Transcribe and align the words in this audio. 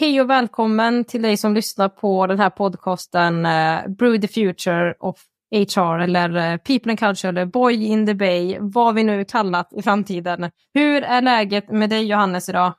hej 0.00 0.20
och 0.20 0.30
välkommen 0.30 1.04
till 1.04 1.22
dig 1.22 1.36
som 1.36 1.54
lyssnar 1.54 1.88
på 1.88 2.26
den 2.26 2.38
här 2.38 2.50
podcasten 2.50 3.46
uh, 3.46 3.88
Brew 3.88 4.26
the 4.26 4.28
Future 4.28 4.94
of 5.00 5.16
HR 5.50 5.98
eller 5.98 6.52
uh, 6.52 6.56
People 6.56 6.92
and 6.92 6.98
Culture 6.98 7.28
eller 7.28 7.46
Boy 7.46 7.84
in 7.84 8.06
the 8.06 8.14
Bay, 8.14 8.56
vad 8.60 8.94
vi 8.94 9.02
nu 9.02 9.24
kallat 9.24 9.72
i 9.72 9.82
framtiden. 9.82 10.50
Hur 10.74 11.02
är 11.02 11.22
läget 11.22 11.70
med 11.70 11.90
dig 11.90 12.04
Johannes 12.06 12.48
idag? 12.48 12.72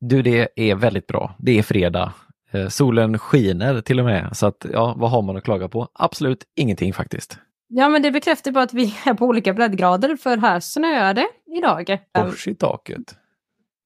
Du, 0.00 0.22
det 0.22 0.48
är 0.56 0.74
väldigt 0.74 1.06
bra. 1.06 1.34
Det 1.38 1.58
är 1.58 1.62
fredag. 1.62 2.12
Uh, 2.54 2.68
solen 2.68 3.18
skiner 3.18 3.80
till 3.80 3.98
och 3.98 4.06
med, 4.06 4.36
så 4.36 4.46
att 4.46 4.66
ja, 4.72 4.94
vad 4.96 5.10
har 5.10 5.22
man 5.22 5.36
att 5.36 5.44
klaga 5.44 5.68
på? 5.68 5.88
Absolut 5.94 6.44
ingenting 6.56 6.92
faktiskt. 6.92 7.38
Ja, 7.68 7.88
men 7.88 8.02
det 8.02 8.10
bekräftar 8.10 8.50
bara 8.50 8.64
att 8.64 8.74
vi 8.74 8.94
är 9.06 9.14
på 9.14 9.26
olika 9.26 9.52
breddgrader, 9.52 10.16
för 10.16 10.36
här 10.36 10.60
snöar 10.60 11.14
det 11.14 11.28
idag. 11.58 11.98
Kors 12.12 12.48
i 12.48 12.54
taket. 12.54 13.14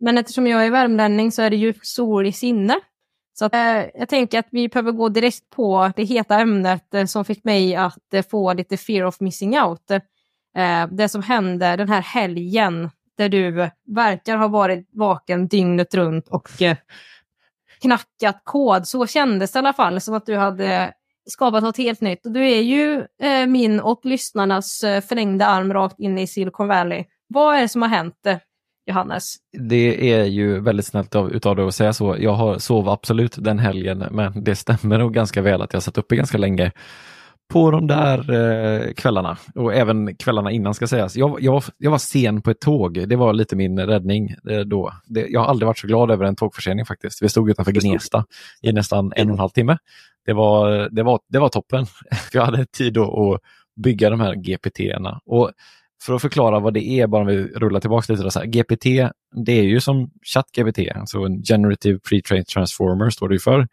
Men 0.03 0.19
eftersom 0.19 0.47
jag 0.47 0.67
är 0.67 0.71
värmlänning 0.71 1.33
så 1.33 1.43
är 1.43 1.51
det 1.51 1.57
ju 1.57 1.75
sol 1.83 2.27
i 2.27 2.33
sinne. 2.33 2.81
Så 3.35 3.45
att, 3.45 3.55
eh, 3.55 3.85
jag 3.95 4.09
tänker 4.09 4.39
att 4.39 4.49
vi 4.51 4.69
behöver 4.69 4.93
gå 4.93 5.09
direkt 5.09 5.51
på 5.51 5.93
det 5.97 6.05
heta 6.05 6.41
ämnet 6.41 6.95
eh, 6.95 7.05
som 7.05 7.25
fick 7.25 7.45
mig 7.45 7.77
att 7.77 8.15
eh, 8.15 8.25
få 8.31 8.53
lite 8.53 8.77
fear 8.77 9.05
of 9.05 9.21
missing 9.21 9.61
out. 9.61 9.91
Eh, 9.91 10.87
det 10.91 11.09
som 11.09 11.23
hände 11.23 11.77
den 11.77 11.89
här 11.89 12.01
helgen 12.01 12.91
där 13.19 13.29
du 13.29 13.71
verkar 13.87 14.37
ha 14.37 14.49
varit 14.49 14.89
vaken 14.93 15.49
dygnet 15.49 15.95
runt 15.95 16.29
och 16.29 16.63
eh, 16.63 16.77
knackat 17.83 18.41
kod. 18.45 18.89
Så 18.89 19.07
kändes 19.07 19.53
det 19.53 19.57
i 19.57 19.59
alla 19.59 19.73
fall, 19.73 20.01
som 20.01 20.15
att 20.15 20.27
du 20.27 20.37
hade 20.37 20.93
skapat 21.29 21.63
något 21.63 21.77
helt 21.77 22.01
nytt. 22.01 22.27
Och 22.27 22.33
du 22.33 22.49
är 22.49 22.61
ju 22.61 23.07
eh, 23.23 23.47
min 23.47 23.81
och 23.81 24.01
lyssnarnas 24.05 24.85
eh, 24.85 25.01
förlängda 25.01 25.47
arm 25.47 25.73
rakt 25.73 26.01
in 26.01 26.19
i 26.19 26.27
Silicon 26.27 26.69
Valley. 26.69 27.05
Vad 27.27 27.57
är 27.57 27.61
det 27.61 27.69
som 27.69 27.83
har 27.83 27.89
hänt? 27.89 28.27
Johannes? 28.87 29.37
Det 29.69 30.13
är 30.13 30.25
ju 30.25 30.61
väldigt 30.61 30.87
snällt 30.87 31.15
av, 31.15 31.33
utav 31.33 31.57
dig 31.57 31.67
att 31.67 31.75
säga 31.75 31.93
så. 31.93 32.17
Jag 32.19 32.35
har 32.35 32.59
sov 32.59 32.89
absolut 32.89 33.37
den 33.39 33.59
helgen, 33.59 34.05
men 34.11 34.45
det 34.45 34.57
stämmer 34.57 34.99
nog 34.99 35.15
ganska 35.15 35.43
väl 35.43 35.63
att 35.63 35.73
jag 35.73 35.83
satt 35.83 35.99
uppe 35.99 36.17
ganska 36.17 36.39
länge 36.39 36.73
på 37.53 37.71
de 37.71 37.87
där 37.87 38.31
eh, 38.31 38.93
kvällarna 38.93 39.39
och 39.55 39.75
även 39.75 40.17
kvällarna 40.17 40.51
innan 40.51 40.75
ska 40.75 40.87
sägas. 40.87 41.17
Jag, 41.17 41.37
jag, 41.41 41.63
jag 41.79 41.91
var 41.91 41.99
sen 41.99 42.43
på 42.43 42.51
ett 42.51 42.61
tåg, 42.61 43.09
det 43.09 43.17
var 43.17 43.33
lite 43.33 43.57
min 43.57 43.81
räddning 43.81 44.35
eh, 44.51 44.61
då. 44.61 44.93
Det, 45.05 45.27
jag 45.29 45.41
har 45.41 45.47
aldrig 45.47 45.67
varit 45.67 45.79
så 45.79 45.87
glad 45.87 46.11
över 46.11 46.25
en 46.25 46.37
tågförsening 46.37 46.87
faktiskt. 46.87 47.23
Vi 47.23 47.29
stod 47.29 47.51
utanför 47.51 47.73
Gnesta 47.73 48.25
i 48.63 48.73
nästan 48.73 49.13
en 49.17 49.29
och 49.29 49.35
en 49.35 49.41
halv 49.41 49.51
timme. 49.51 49.79
Det 50.27 50.33
var, 50.33 50.89
det 50.91 51.03
var, 51.03 51.21
det 51.29 51.39
var 51.39 51.49
toppen. 51.49 51.87
Jag 52.33 52.45
hade 52.45 52.67
tid 52.67 52.99
att 52.99 53.41
bygga 53.77 54.11
de 54.11 54.21
här 54.21 54.35
GPT-erna. 54.35 55.21
Och 55.27 55.51
för 56.07 56.15
att 56.15 56.23
förklara 56.23 56.61
vad 56.61 56.75
det 56.75 56.89
är, 56.89 57.07
bara 57.07 57.21
om 57.21 57.27
vi 57.27 57.37
rullar 57.37 57.81
tillbaka 57.81 58.13
lite. 58.13 58.31
Så 58.31 58.39
här, 58.39 58.47
GPT, 58.47 58.85
det 59.47 59.53
är 59.53 59.63
ju 59.63 59.81
som 59.81 60.11
ChatGPT, 60.35 60.79
alltså 60.95 61.19
en 61.19 61.43
Generative 61.43 61.99
Pre-trained 61.99 62.45
Transformer 62.45 63.11
står 63.11 63.29
det 63.29 63.35
ju 63.35 63.39
för. 63.39 63.69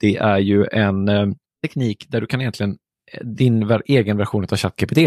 Det 0.00 0.16
är 0.16 0.38
ju 0.38 0.66
en 0.72 1.08
eh, 1.08 1.26
teknik 1.62 2.06
där 2.08 2.20
du 2.20 2.26
kan 2.26 2.40
egentligen, 2.40 2.76
eh, 3.12 3.26
din 3.26 3.66
ver 3.66 3.82
egen 3.86 4.16
version 4.16 4.46
av 4.50 4.56
ChatGPT. 4.56 4.98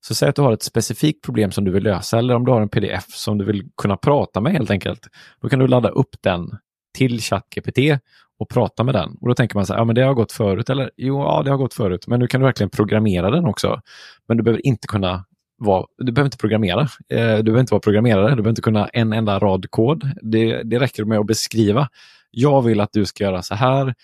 Så 0.00 0.14
säg 0.14 0.28
att 0.28 0.36
du 0.36 0.42
har 0.42 0.52
ett 0.52 0.62
specifikt 0.62 1.24
problem 1.24 1.50
som 1.50 1.64
du 1.64 1.70
vill 1.70 1.82
lösa 1.82 2.18
eller 2.18 2.34
om 2.34 2.44
du 2.44 2.52
har 2.52 2.60
en 2.60 2.68
pdf 2.68 3.06
som 3.08 3.38
du 3.38 3.44
vill 3.44 3.68
kunna 3.76 3.96
prata 3.96 4.40
med 4.40 4.52
helt 4.52 4.70
enkelt. 4.70 5.08
Då 5.42 5.48
kan 5.48 5.58
du 5.58 5.66
ladda 5.66 5.88
upp 5.88 6.16
den 6.20 6.50
till 6.98 7.20
ChatGPT 7.20 7.78
och 8.38 8.48
prata 8.48 8.84
med 8.84 8.94
den. 8.94 9.16
Och 9.20 9.28
då 9.28 9.34
tänker 9.34 9.56
man 9.56 9.66
så 9.66 9.72
här, 9.72 9.80
ja 9.80 9.84
men 9.84 9.94
det 9.94 10.02
har 10.02 10.14
gått 10.14 10.32
förut, 10.32 10.70
eller 10.70 10.90
jo, 10.96 11.22
ja 11.22 11.42
det 11.42 11.50
har 11.50 11.58
gått 11.58 11.74
förut, 11.74 12.06
men 12.06 12.20
nu 12.20 12.26
kan 12.26 12.40
du 12.40 12.46
verkligen 12.46 12.70
programmera 12.70 13.30
den 13.30 13.46
också. 13.46 13.80
Men 14.28 14.36
du 14.36 14.42
behöver 14.42 14.66
inte 14.66 14.86
kunna 14.86 15.24
vara, 15.64 15.86
du 15.98 16.12
behöver 16.12 16.26
inte 16.26 16.36
programmera. 16.36 16.80
Eh, 17.08 17.36
du 17.36 17.42
behöver 17.42 17.60
inte 17.60 17.74
vara 17.74 17.80
programmerare, 17.80 18.28
du 18.28 18.36
behöver 18.36 18.48
inte 18.48 18.62
kunna 18.62 18.88
en 18.88 19.12
enda 19.12 19.38
rad 19.38 19.70
kod. 19.70 20.10
Det, 20.22 20.62
det 20.62 20.78
räcker 20.78 21.04
med 21.04 21.18
att 21.18 21.26
beskriva. 21.26 21.88
Jag 22.30 22.62
vill 22.62 22.80
att 22.80 22.92
du 22.92 23.06
ska 23.06 23.24
göra 23.24 23.42
så 23.42 23.54
här, 23.54 23.94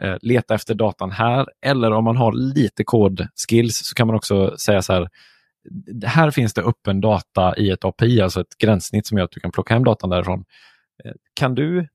eh, 0.00 0.16
leta 0.20 0.54
efter 0.54 0.74
datan 0.74 1.10
här, 1.10 1.46
eller 1.66 1.90
om 1.90 2.04
man 2.04 2.16
har 2.16 2.32
lite 2.32 2.84
kodskills 2.84 3.86
så 3.86 3.94
kan 3.94 4.06
man 4.06 4.16
också 4.16 4.56
säga 4.58 4.82
så 4.82 4.92
här, 4.92 5.08
här 6.04 6.30
finns 6.30 6.54
det 6.54 6.62
öppen 6.62 7.00
data 7.00 7.56
i 7.56 7.70
ett 7.70 7.84
API, 7.84 8.20
alltså 8.20 8.40
ett 8.40 8.58
gränssnitt 8.58 9.06
som 9.06 9.18
gör 9.18 9.24
att 9.24 9.30
du 9.30 9.40
kan 9.40 9.52
plocka 9.52 9.74
hem 9.74 9.84
datan 9.84 10.10
därifrån. 10.10 10.44
Eh, 11.04 11.12
kan 11.34 11.54
du 11.54 11.88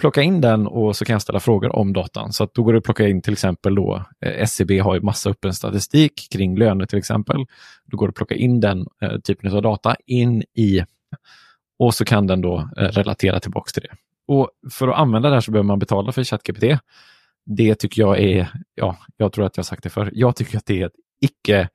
plocka 0.00 0.22
in 0.22 0.40
den 0.40 0.66
och 0.66 0.96
så 0.96 1.04
kan 1.04 1.12
jag 1.12 1.22
ställa 1.22 1.40
frågor 1.40 1.76
om 1.76 1.92
datan. 1.92 2.32
Så 2.32 2.44
att 2.44 2.54
då 2.54 2.62
går 2.62 2.72
det 2.72 2.78
att 2.78 2.84
plocka 2.84 3.08
in 3.08 3.22
till 3.22 3.32
exempel 3.32 3.74
då, 3.74 4.04
eh, 4.24 4.42
SCB 4.42 4.78
har 4.78 4.94
ju 4.94 5.00
massa 5.00 5.30
öppen 5.30 5.54
statistik 5.54 6.28
kring 6.32 6.58
löner 6.58 6.86
till 6.86 6.98
exempel. 6.98 7.46
Då 7.84 7.96
går 7.96 8.06
det 8.06 8.10
att 8.10 8.16
plocka 8.16 8.34
in 8.34 8.60
den 8.60 8.86
eh, 9.02 9.18
typen 9.18 9.56
av 9.56 9.62
data 9.62 9.96
in 10.06 10.42
i 10.42 10.84
och 11.78 11.94
så 11.94 12.04
kan 12.04 12.26
den 12.26 12.40
då 12.40 12.68
eh, 12.76 12.84
relatera 12.84 13.40
tillbaka 13.40 13.70
till 13.70 13.82
det. 13.82 13.96
Och 14.26 14.50
för 14.70 14.88
att 14.88 14.98
använda 14.98 15.28
det 15.28 15.34
här 15.34 15.40
så 15.40 15.50
behöver 15.50 15.66
man 15.66 15.78
betala 15.78 16.12
för 16.12 16.24
ChatGPT. 16.24 16.64
Det 17.46 17.74
tycker 17.74 18.02
jag 18.02 18.20
är, 18.20 18.48
ja, 18.74 18.96
jag 19.16 19.32
tror 19.32 19.46
att 19.46 19.56
jag 19.56 19.66
sagt 19.66 19.82
det 19.82 19.90
för. 19.90 20.10
Jag 20.12 20.36
tycker 20.36 20.58
att 20.58 20.66
det 20.66 20.82
är 20.82 20.86
ett 20.86 20.92
icke, 21.20 21.68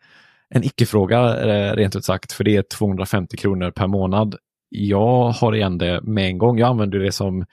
en 0.50 0.64
icke-fråga 0.64 1.40
eh, 1.40 1.76
rent 1.76 1.96
ut 1.96 2.06
sagt, 2.06 2.32
för 2.32 2.44
det 2.44 2.56
är 2.56 2.62
250 2.62 3.38
kronor 3.38 3.72
per 3.72 3.88
månad. 3.88 4.36
Jag 4.70 5.30
har 5.30 5.56
igen 5.56 5.78
det 5.78 6.02
med 6.02 6.28
en 6.28 6.38
gång. 6.38 6.60
Jag 6.60 6.70
använder 6.70 7.00
det 7.00 7.12
som 7.12 7.46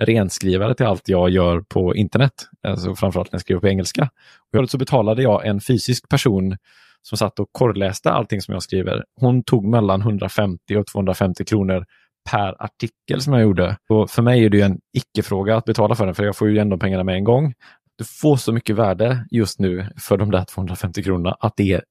renskrivare 0.00 0.74
till 0.74 0.86
allt 0.86 1.08
jag 1.08 1.30
gör 1.30 1.60
på 1.60 1.94
internet, 1.94 2.32
alltså 2.66 2.94
framförallt 2.94 3.32
när 3.32 3.36
jag 3.36 3.40
skriver 3.40 3.60
på 3.60 3.68
engelska. 3.68 4.10
Och 4.58 4.70
så 4.70 4.78
betalade 4.78 5.22
jag 5.22 5.46
en 5.46 5.60
fysisk 5.60 6.08
person 6.08 6.56
som 7.02 7.18
satt 7.18 7.38
och 7.38 7.48
korrläste 7.52 8.10
allting 8.10 8.42
som 8.42 8.54
jag 8.54 8.62
skriver. 8.62 9.04
Hon 9.20 9.42
tog 9.42 9.64
mellan 9.64 10.00
150 10.00 10.76
och 10.76 10.86
250 10.86 11.44
kronor 11.44 11.84
per 12.30 12.62
artikel 12.62 13.20
som 13.20 13.32
jag 13.32 13.42
gjorde. 13.42 13.76
Och 13.88 14.10
för 14.10 14.22
mig 14.22 14.44
är 14.44 14.50
det 14.50 14.60
en 14.60 14.78
icke-fråga 14.96 15.56
att 15.56 15.64
betala 15.64 15.94
för 15.94 16.06
den, 16.06 16.14
för 16.14 16.24
jag 16.24 16.36
får 16.36 16.48
ju 16.48 16.58
ändå 16.58 16.78
pengarna 16.78 17.04
med 17.04 17.14
en 17.14 17.24
gång. 17.24 17.54
Du 17.98 18.04
får 18.04 18.36
så 18.36 18.52
mycket 18.52 18.76
värde 18.76 19.26
just 19.30 19.60
nu 19.60 19.86
för 19.96 20.16
de 20.16 20.30
där 20.30 20.44
250 20.44 21.02
kronorna 21.02 21.36
att 21.40 21.52
det 21.56 21.72
är 21.72 21.82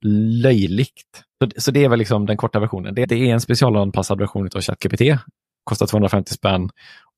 löjligt. 0.41 1.23
Så, 1.43 1.61
så 1.61 1.71
det 1.71 1.85
är 1.85 1.89
väl 1.89 1.99
liksom 1.99 2.25
den 2.25 2.37
korta 2.37 2.59
versionen. 2.59 2.95
Det, 2.95 3.05
det 3.05 3.15
är 3.15 3.33
en 3.33 3.41
specialanpassad 3.41 4.19
version 4.19 4.49
av 4.55 4.61
ChatGPT. 4.61 5.01
Kostar 5.63 5.85
250 5.85 6.33
spänn 6.33 6.69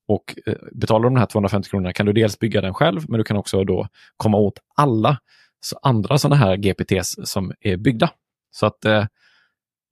och 0.08 0.34
eh, 0.46 0.54
betalar 0.72 1.04
de 1.04 1.16
här 1.16 1.26
250 1.26 1.70
kronorna 1.70 1.92
kan 1.92 2.06
du 2.06 2.12
dels 2.12 2.38
bygga 2.38 2.60
den 2.60 2.74
själv, 2.74 3.00
men 3.08 3.18
du 3.18 3.24
kan 3.24 3.36
också 3.36 3.64
då 3.64 3.88
komma 4.16 4.38
åt 4.38 4.58
alla 4.76 5.18
så 5.60 5.78
andra 5.82 6.18
sådana 6.18 6.36
här 6.36 6.56
GPTs 6.56 7.16
som 7.24 7.52
är 7.60 7.76
byggda. 7.76 8.10
Så 8.50 8.66
att 8.66 8.84
eh, 8.84 9.06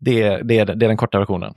det, 0.00 0.22
är, 0.22 0.42
det, 0.42 0.58
är, 0.58 0.66
det 0.66 0.86
är 0.86 0.88
den 0.88 0.96
korta 0.96 1.18
versionen. 1.18 1.54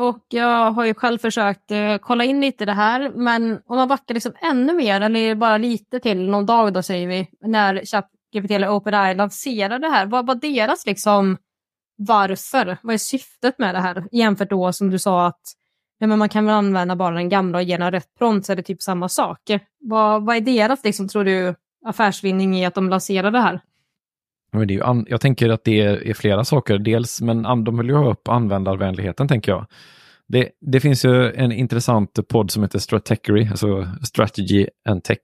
Och 0.00 0.24
jag 0.28 0.70
har 0.70 0.84
ju 0.84 0.94
själv 0.94 1.18
försökt 1.18 1.70
eh, 1.70 1.96
kolla 1.96 2.24
in 2.24 2.40
lite 2.40 2.64
i 2.64 2.66
det 2.66 2.72
här, 2.72 3.10
men 3.14 3.60
om 3.66 3.76
man 3.76 3.88
backar 3.88 4.14
liksom 4.14 4.32
ännu 4.42 4.72
mer, 4.72 5.00
eller 5.00 5.34
bara 5.34 5.58
lite 5.58 6.00
till, 6.00 6.30
någon 6.30 6.46
dag 6.46 6.72
då 6.72 6.82
säger 6.82 7.08
vi, 7.08 7.28
när 7.40 7.84
ChatGPT 7.84 8.50
eller 8.50 8.68
OpenAI 8.68 9.14
lanserade 9.14 9.78
det 9.78 9.92
här, 9.92 10.06
vad 10.06 10.26
var 10.26 10.34
deras 10.34 10.86
liksom 10.86 11.38
varför? 11.96 12.78
Vad 12.82 12.94
är 12.94 12.98
syftet 12.98 13.58
med 13.58 13.74
det 13.74 13.80
här? 13.80 14.04
Jämfört 14.12 14.50
då 14.50 14.72
som 14.72 14.90
du 14.90 14.98
sa 14.98 15.26
att 15.26 15.40
ja, 15.98 16.06
men 16.06 16.18
man 16.18 16.28
kan 16.28 16.46
väl 16.46 16.54
använda 16.54 16.96
bara 16.96 17.14
den 17.14 17.28
gamla 17.28 17.58
och 17.58 17.64
ge 17.64 17.76
den 17.76 17.90
rätt 17.90 18.14
prompt 18.18 18.46
så 18.46 18.52
är 18.52 18.56
det 18.56 18.62
typ 18.62 18.82
samma 18.82 19.08
sak. 19.08 19.40
Vad, 19.80 20.26
vad 20.26 20.36
är 20.36 20.40
deras, 20.40 20.84
liksom, 20.84 21.08
tror 21.08 21.24
du, 21.24 21.54
affärsvinning 21.86 22.56
i 22.56 22.66
att 22.66 22.74
de 22.74 22.88
lanserar 22.88 23.30
det 23.30 23.40
här? 23.40 23.60
Men 24.52 24.68
det 24.68 24.74
är 24.74 24.94
ju 24.96 25.04
jag 25.08 25.20
tänker 25.20 25.48
att 25.48 25.64
det 25.64 25.80
är, 25.80 26.14
flera 26.14 26.44
saker. 26.44 26.78
Dels, 26.78 27.20
men 27.20 27.64
de 27.64 27.78
vill 27.78 27.88
ju 27.88 27.94
ha 27.94 28.10
upp 28.10 28.28
användarvänligheten, 28.28 29.28
tänker 29.28 29.52
jag. 29.52 29.66
Det, 30.28 30.48
det, 30.60 30.80
finns 30.80 31.04
ju 31.04 31.32
en 31.32 31.52
intressant 31.52 32.28
podd 32.28 32.50
som 32.50 32.62
heter 32.62 32.78
Stratechery, 32.78 33.48
alltså 33.50 33.88
Strategy 34.02 34.66
and 34.88 35.04
Tech, 35.04 35.18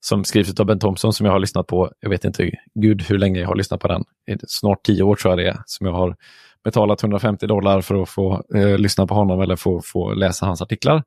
som 0.00 0.24
skrivs 0.24 0.60
av 0.60 0.66
Ben 0.66 0.78
Thompson 0.78 1.12
som 1.12 1.26
jag 1.26 1.32
har 1.32 1.40
lyssnat 1.40 1.66
på. 1.66 1.90
Jag 2.00 2.10
vet 2.10 2.24
inte 2.24 2.50
gud 2.74 3.02
hur 3.02 3.18
länge 3.18 3.40
jag 3.40 3.48
har 3.48 3.56
lyssnat 3.56 3.80
på 3.80 3.88
den. 3.88 4.04
Snart 4.46 4.84
tio 4.84 5.02
år 5.02 5.16
tror 5.16 5.32
jag 5.32 5.38
det 5.38 5.48
är 5.50 5.62
som 5.66 5.86
jag 5.86 5.94
har 5.94 6.16
betalat 6.64 7.02
150 7.02 7.46
dollar 7.46 7.80
för 7.80 8.02
att 8.02 8.08
få 8.08 8.42
eh, 8.54 8.78
lyssna 8.78 9.06
på 9.06 9.14
honom 9.14 9.40
eller 9.40 9.56
få, 9.56 9.80
få 9.84 10.14
läsa 10.14 10.46
hans 10.46 10.62
artiklar. 10.62 11.02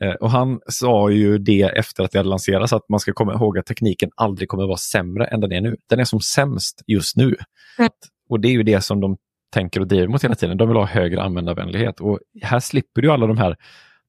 Eh, 0.00 0.12
och 0.12 0.30
han 0.30 0.60
sa 0.68 1.10
ju 1.10 1.38
det 1.38 1.62
efter 1.62 2.04
att 2.04 2.10
det 2.10 2.18
hade 2.18 2.28
lanserats 2.28 2.72
att 2.72 2.88
man 2.88 3.00
ska 3.00 3.12
komma 3.12 3.34
ihåg 3.34 3.58
att 3.58 3.66
tekniken 3.66 4.10
aldrig 4.14 4.48
kommer 4.48 4.66
vara 4.66 4.76
sämre 4.76 5.24
än 5.24 5.40
den 5.40 5.52
är 5.52 5.60
nu. 5.60 5.76
Den 5.88 6.00
är 6.00 6.04
som 6.04 6.20
sämst 6.20 6.82
just 6.86 7.16
nu. 7.16 7.36
Mm. 7.78 7.90
Och 8.28 8.40
det 8.40 8.48
är 8.48 8.52
ju 8.52 8.62
det 8.62 8.80
som 8.80 9.00
de 9.00 9.16
tänker 9.52 9.80
och 9.80 9.86
driver 9.86 10.08
mot 10.08 10.24
hela 10.24 10.34
tiden. 10.34 10.56
De 10.56 10.68
vill 10.68 10.76
ha 10.76 10.86
högre 10.86 11.22
användarvänlighet 11.22 12.00
och 12.00 12.18
här 12.42 12.60
slipper 12.60 13.02
du 13.02 13.12
alla 13.12 13.26
de 13.26 13.38
här 13.38 13.56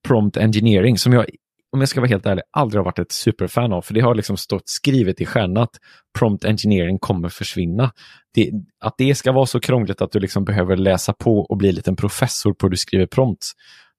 prompt 0.08 0.38
engineering 0.38 0.98
som 0.98 1.14
jag 1.14 1.26
om 1.72 1.80
jag 1.80 1.90
ska 1.90 2.00
vara 2.00 2.10
helt 2.10 2.26
ärlig, 2.26 2.44
aldrig 2.52 2.80
har 2.80 2.86
varit 2.86 3.00
ett 3.00 3.12
superfan 3.12 3.74
av. 3.74 3.82
För 3.82 3.94
det 3.94 4.02
har 4.02 4.16
liksom 4.16 4.38
stått 4.38 4.70
skrivet 4.70 5.22
i 5.22 5.26
stjärnan 5.26 5.64
att 5.64 5.76
prompt 6.20 6.46
engineering 6.46 7.00
kommer 7.00 7.30
försvinna. 7.30 7.92
Det, 8.34 8.52
att 8.80 8.98
det 8.98 9.16
ska 9.16 9.32
vara 9.32 9.46
så 9.46 9.60
krångligt 9.60 10.02
att 10.02 10.12
du 10.12 10.20
liksom 10.20 10.46
behöver 10.46 10.78
läsa 10.78 11.14
på 11.14 11.40
och 11.40 11.58
bli 11.58 11.70
en 11.70 11.76
liten 11.76 11.96
professor 11.96 12.54
på 12.54 12.66
hur 12.66 12.72
du 12.72 12.78
skriver 12.78 13.06
prompts. 13.06 13.52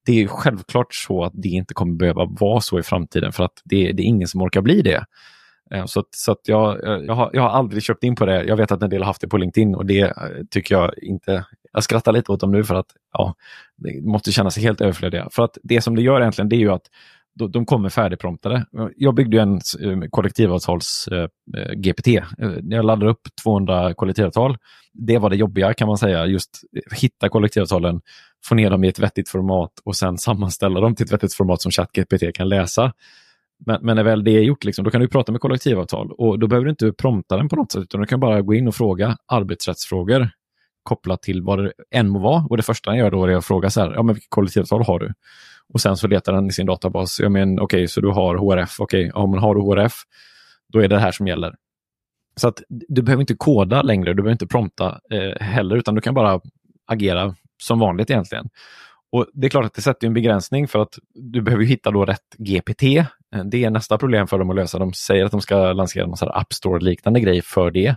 Det 0.07 0.23
är 0.23 0.27
självklart 0.27 0.95
så 0.95 1.25
att 1.25 1.33
det 1.35 1.49
inte 1.49 1.75
kommer 1.75 1.97
behöva 1.97 2.25
vara 2.25 2.61
så 2.61 2.79
i 2.79 2.83
framtiden 2.83 3.33
för 3.33 3.45
att 3.45 3.63
det, 3.65 3.93
det 3.93 4.03
är 4.03 4.07
ingen 4.07 4.29
som 4.29 4.43
orkar 4.43 4.61
bli 4.61 4.83
det. 4.83 5.05
Eh, 5.75 5.87
så, 5.87 6.05
så 6.11 6.33
att 6.33 6.49
jag, 6.49 6.85
eh, 6.85 7.05
jag, 7.07 7.15
har, 7.15 7.31
jag 7.33 7.43
har 7.43 7.51
aldrig 7.51 7.83
köpt 7.83 8.05
in 8.05 8.15
på 8.15 8.27
det. 8.27 8.45
Jag 8.45 8.57
vet 8.57 8.73
att 8.73 8.83
en 8.83 8.91
del 8.91 9.03
har 9.03 9.07
haft 9.07 9.21
det 9.21 9.29
på 9.29 9.37
LinkedIn 9.37 9.75
och 9.75 9.87
det 9.87 10.01
eh, 10.01 10.13
tycker 10.51 10.75
jag 10.75 10.99
inte... 11.03 11.45
Jag 11.75 11.85
skrattar 11.85 12.13
lite 12.13 12.33
åt 12.33 12.41
dem 12.41 12.53
nu 12.53 12.65
för 12.65 12.75
att 12.75 12.87
ja, 13.13 13.35
det 13.77 14.03
måste 14.03 14.33
känna 14.33 14.51
sig 14.51 14.63
helt 14.63 14.81
överflödiga. 14.81 15.29
För 15.31 15.43
att 15.43 15.59
det 15.63 15.81
som 15.81 15.97
det 15.97 16.03
gör 16.03 16.21
egentligen 16.21 16.49
det 16.49 16.57
är 16.57 16.61
ju 16.61 16.73
att 16.73 16.87
de 17.35 17.67
kommer 17.67 17.89
färdigpromptade. 17.89 18.67
Jag 18.97 19.15
byggde 19.15 19.41
en 19.41 19.55
eh, 19.55 19.99
kollektivavtals-GPT. 20.11 22.09
Eh, 22.09 22.25
eh, 22.39 22.49
eh, 22.49 22.59
jag 22.65 22.85
laddade 22.85 23.11
upp 23.11 23.21
200 23.43 23.95
kollektivavtal. 23.95 24.57
Det 24.93 25.19
var 25.19 25.31
det 25.31 25.37
jobbiga 25.37 25.75
kan 25.75 25.89
man 25.89 25.99
säga, 25.99 26.27
just 26.27 26.51
hitta 26.93 27.29
kollektivavtalen, 27.29 28.01
få 28.45 28.55
ner 28.55 28.71
dem 28.71 28.85
i 28.85 28.89
ett 28.89 28.99
vettigt 28.99 29.29
format 29.29 29.73
och 29.85 29.97
sen 29.97 30.19
sammanställa 30.19 30.81
dem 30.81 30.95
till 30.95 31.07
ett 31.07 31.13
vettigt 31.13 31.35
format 31.35 31.63
som 31.63 31.73
ChatGPT 31.73 32.35
kan 32.35 32.49
läsa. 32.49 32.93
Men, 33.67 33.79
men 33.83 33.97
när 33.97 34.05
väl 34.05 34.25
det 34.25 34.31
är 34.31 34.43
gjort, 34.43 34.65
liksom, 34.65 34.85
då 34.85 34.91
kan 34.91 35.01
du 35.01 35.09
prata 35.09 35.33
med 35.33 35.41
kollektivavtal 35.41 36.13
och 36.13 36.39
då 36.39 36.47
behöver 36.47 36.65
du 36.65 36.71
inte 36.71 36.93
prompta 36.93 37.37
den 37.37 37.49
på 37.49 37.57
något 37.57 37.73
sätt, 37.73 37.83
utan 37.83 38.01
du 38.01 38.07
kan 38.07 38.21
bara 38.21 38.43
gå 38.43 38.55
in 38.55 38.69
och 38.69 38.75
fråga 38.75 39.17
arbetsrättsfrågor 39.27 40.31
kopplat 40.83 41.23
till 41.23 41.43
vad 41.43 41.65
det 41.65 41.73
än 41.91 42.09
må 42.09 42.19
vara. 42.19 42.45
Och 42.51 42.57
det 42.57 42.63
första 42.63 42.91
den 42.91 42.99
gör 42.99 43.11
då 43.11 43.25
är 43.25 43.37
att 43.37 43.45
fråga 43.45 43.71
så 43.71 43.81
här, 43.81 43.93
ja 43.93 44.03
men 44.03 44.15
vilket 44.15 44.31
kollektivavtal 44.31 44.85
har 44.85 44.99
du? 44.99 45.13
Och 45.73 45.81
sen 45.81 45.97
så 45.97 46.09
letar 46.09 46.33
den 46.33 46.47
i 46.47 46.53
sin 46.53 46.67
databas, 46.67 47.21
ja 47.21 47.29
men 47.29 47.61
okej, 47.61 47.65
okay, 47.65 47.89
så 47.89 48.01
du 48.01 48.09
har 48.09 48.37
HRF, 48.37 48.81
okej, 48.81 49.01
okay, 49.01 49.11
ja 49.15 49.27
men 49.27 49.41
har 49.41 49.55
du 49.55 49.61
HRF, 49.61 49.93
då 50.73 50.79
är 50.83 50.89
det 50.89 50.99
här 50.99 51.13
som 51.13 51.27
gäller. 51.27 51.55
Så 52.37 52.49
att 52.49 52.63
du 52.69 53.03
behöver 53.03 53.21
inte 53.21 53.35
koda 53.35 53.83
längre, 53.83 54.11
du 54.11 54.15
behöver 54.15 54.33
inte 54.33 54.47
prompta 54.47 55.01
eh, 55.11 55.45
heller, 55.45 55.77
utan 55.77 55.95
du 55.95 56.01
kan 56.01 56.15
bara 56.15 56.41
agera 56.87 57.35
som 57.63 57.79
vanligt 57.79 58.11
egentligen. 58.11 58.49
Och 59.13 59.27
Det 59.33 59.47
är 59.47 59.51
klart 59.51 59.65
att 59.65 59.75
det 59.75 59.83
sätter 59.83 60.07
en 60.07 60.15
begränsning 60.15 60.69
för 60.69 60.79
att 60.79 60.99
du 61.15 61.43
behöver 61.43 61.65
hitta 61.65 61.91
då 61.91 62.05
rätt 62.05 62.37
GPT. 62.39 62.83
Eh, 62.83 63.45
det 63.45 63.65
är 63.65 63.71
nästa 63.71 63.99
problem 63.99 64.27
för 64.27 64.39
dem 64.39 64.51
att 64.51 64.57
lösa. 64.57 64.79
De 64.79 64.93
säger 64.93 65.25
att 65.25 65.31
de 65.31 65.41
ska 65.41 65.73
lansera 65.73 66.07
någon 66.07 66.17
App 66.21 66.53
Store-liknande 66.53 67.21
grej 67.21 67.43
för 67.43 67.71
det. 67.71 67.97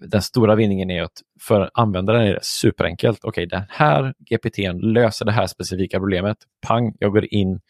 Den 0.00 0.22
stora 0.22 0.54
vinningen 0.54 0.90
är 0.90 1.02
att 1.02 1.22
för 1.40 1.70
användaren 1.74 2.22
är 2.22 2.32
det 2.32 2.38
superenkelt. 2.42 3.18
Okej, 3.22 3.46
okay, 3.46 3.58
den 3.58 3.66
här 3.68 4.14
GPT 4.18 4.58
löser 4.82 5.24
det 5.24 5.32
här 5.32 5.46
specifika 5.46 5.98
problemet. 5.98 6.36
Pang, 6.66 6.94
jag 6.98 7.12
går 7.12 7.34
in, 7.34 7.60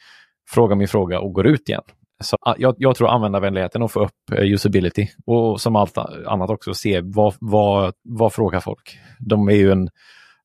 frågar 0.50 0.76
min 0.76 0.88
fråga 0.88 1.20
och 1.20 1.32
går 1.32 1.46
ut 1.46 1.68
igen. 1.68 1.82
Så 2.22 2.36
ah, 2.40 2.54
jag, 2.58 2.74
jag 2.78 2.96
tror 2.96 3.08
användarvänligheten 3.08 3.82
och 3.82 3.92
få 3.92 4.04
upp 4.04 4.32
eh, 4.32 4.44
usability 4.44 5.08
och 5.26 5.60
som 5.60 5.76
allt 5.76 5.98
annat 6.26 6.50
också 6.50 6.74
se 6.74 7.00
vad, 7.00 7.34
vad, 7.40 7.94
vad 8.02 8.32
frågar 8.32 8.60
folk. 8.60 8.98
De 9.18 9.48
är 9.48 9.56
ju 9.56 9.72
en 9.72 9.88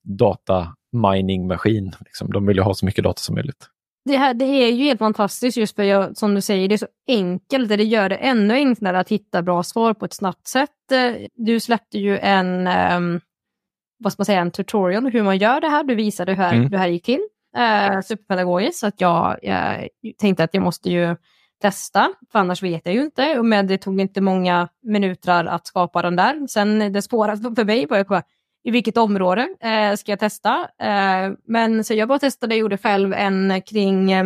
data 0.03 0.75
mining-maskin. 0.91 1.91
Liksom. 1.99 2.31
De 2.31 2.45
vill 2.45 2.57
ju 2.57 2.63
ha 2.63 2.73
så 2.73 2.85
mycket 2.85 3.03
data 3.03 3.19
som 3.19 3.35
möjligt. 3.35 3.69
Det, 4.07 4.17
här, 4.17 4.33
det 4.33 4.45
är 4.45 4.71
ju 4.71 4.83
helt 4.83 4.99
fantastiskt 4.99 5.57
just 5.57 5.75
för 5.75 5.83
jag, 5.83 6.17
som 6.17 6.35
du 6.35 6.41
säger, 6.41 6.67
det 6.69 6.75
är 6.75 6.77
så 6.77 6.87
enkelt. 7.07 7.69
Det 7.69 7.83
gör 7.83 8.09
det 8.09 8.15
ännu 8.15 8.53
enklare 8.53 8.99
att 8.99 9.09
hitta 9.09 9.41
bra 9.41 9.63
svar 9.63 9.93
på 9.93 10.05
ett 10.05 10.13
snabbt 10.13 10.47
sätt. 10.47 10.91
Eh, 10.91 11.27
du 11.35 11.59
släppte 11.59 11.97
ju 11.97 12.17
en, 12.17 12.67
um, 12.67 13.21
vad 13.99 14.13
ska 14.13 14.19
man 14.19 14.25
säga, 14.25 14.41
en 14.41 14.51
tutorial 14.51 15.11
hur 15.11 15.23
man 15.23 15.37
gör 15.37 15.61
det 15.61 15.69
här. 15.69 15.83
Du 15.83 15.95
visade 15.95 16.33
hur 16.33 16.43
mm. 16.43 16.69
det 16.69 16.77
här 16.77 16.87
gick 16.87 17.05
till. 17.05 17.21
Uh, 17.57 18.01
superpedagogiskt, 18.01 18.79
så 18.79 18.87
att 18.87 19.01
jag, 19.01 19.37
jag 19.41 19.89
tänkte 20.17 20.43
att 20.43 20.53
jag 20.53 20.63
måste 20.63 20.89
ju 20.89 21.15
testa, 21.61 22.09
för 22.31 22.39
annars 22.39 22.63
vet 22.63 22.81
jag 22.85 22.95
ju 22.95 23.01
inte. 23.01 23.41
Men 23.43 23.67
det 23.67 23.77
tog 23.77 24.01
inte 24.01 24.21
många 24.21 24.67
minuter 24.83 25.45
att 25.45 25.67
skapa 25.67 26.01
den 26.01 26.15
där. 26.15 26.47
Sen 26.47 26.93
det 26.93 27.01
spårade 27.01 27.55
för 27.55 27.65
mig 27.65 27.85
var 27.85 27.97
jag 27.97 28.07
bara, 28.07 28.23
i 28.67 28.71
vilket 28.71 28.97
område 28.97 29.47
eh, 29.59 29.95
ska 29.95 30.11
jag 30.11 30.19
testa. 30.19 30.69
Eh, 30.81 31.31
men 31.47 31.83
så 31.83 31.93
jag 31.93 32.07
bara 32.07 32.19
testade 32.19 32.55
och 32.55 32.59
gjorde 32.59 32.77
själv 32.77 33.13
en 33.13 33.61
kring 33.61 34.11
eh, 34.11 34.25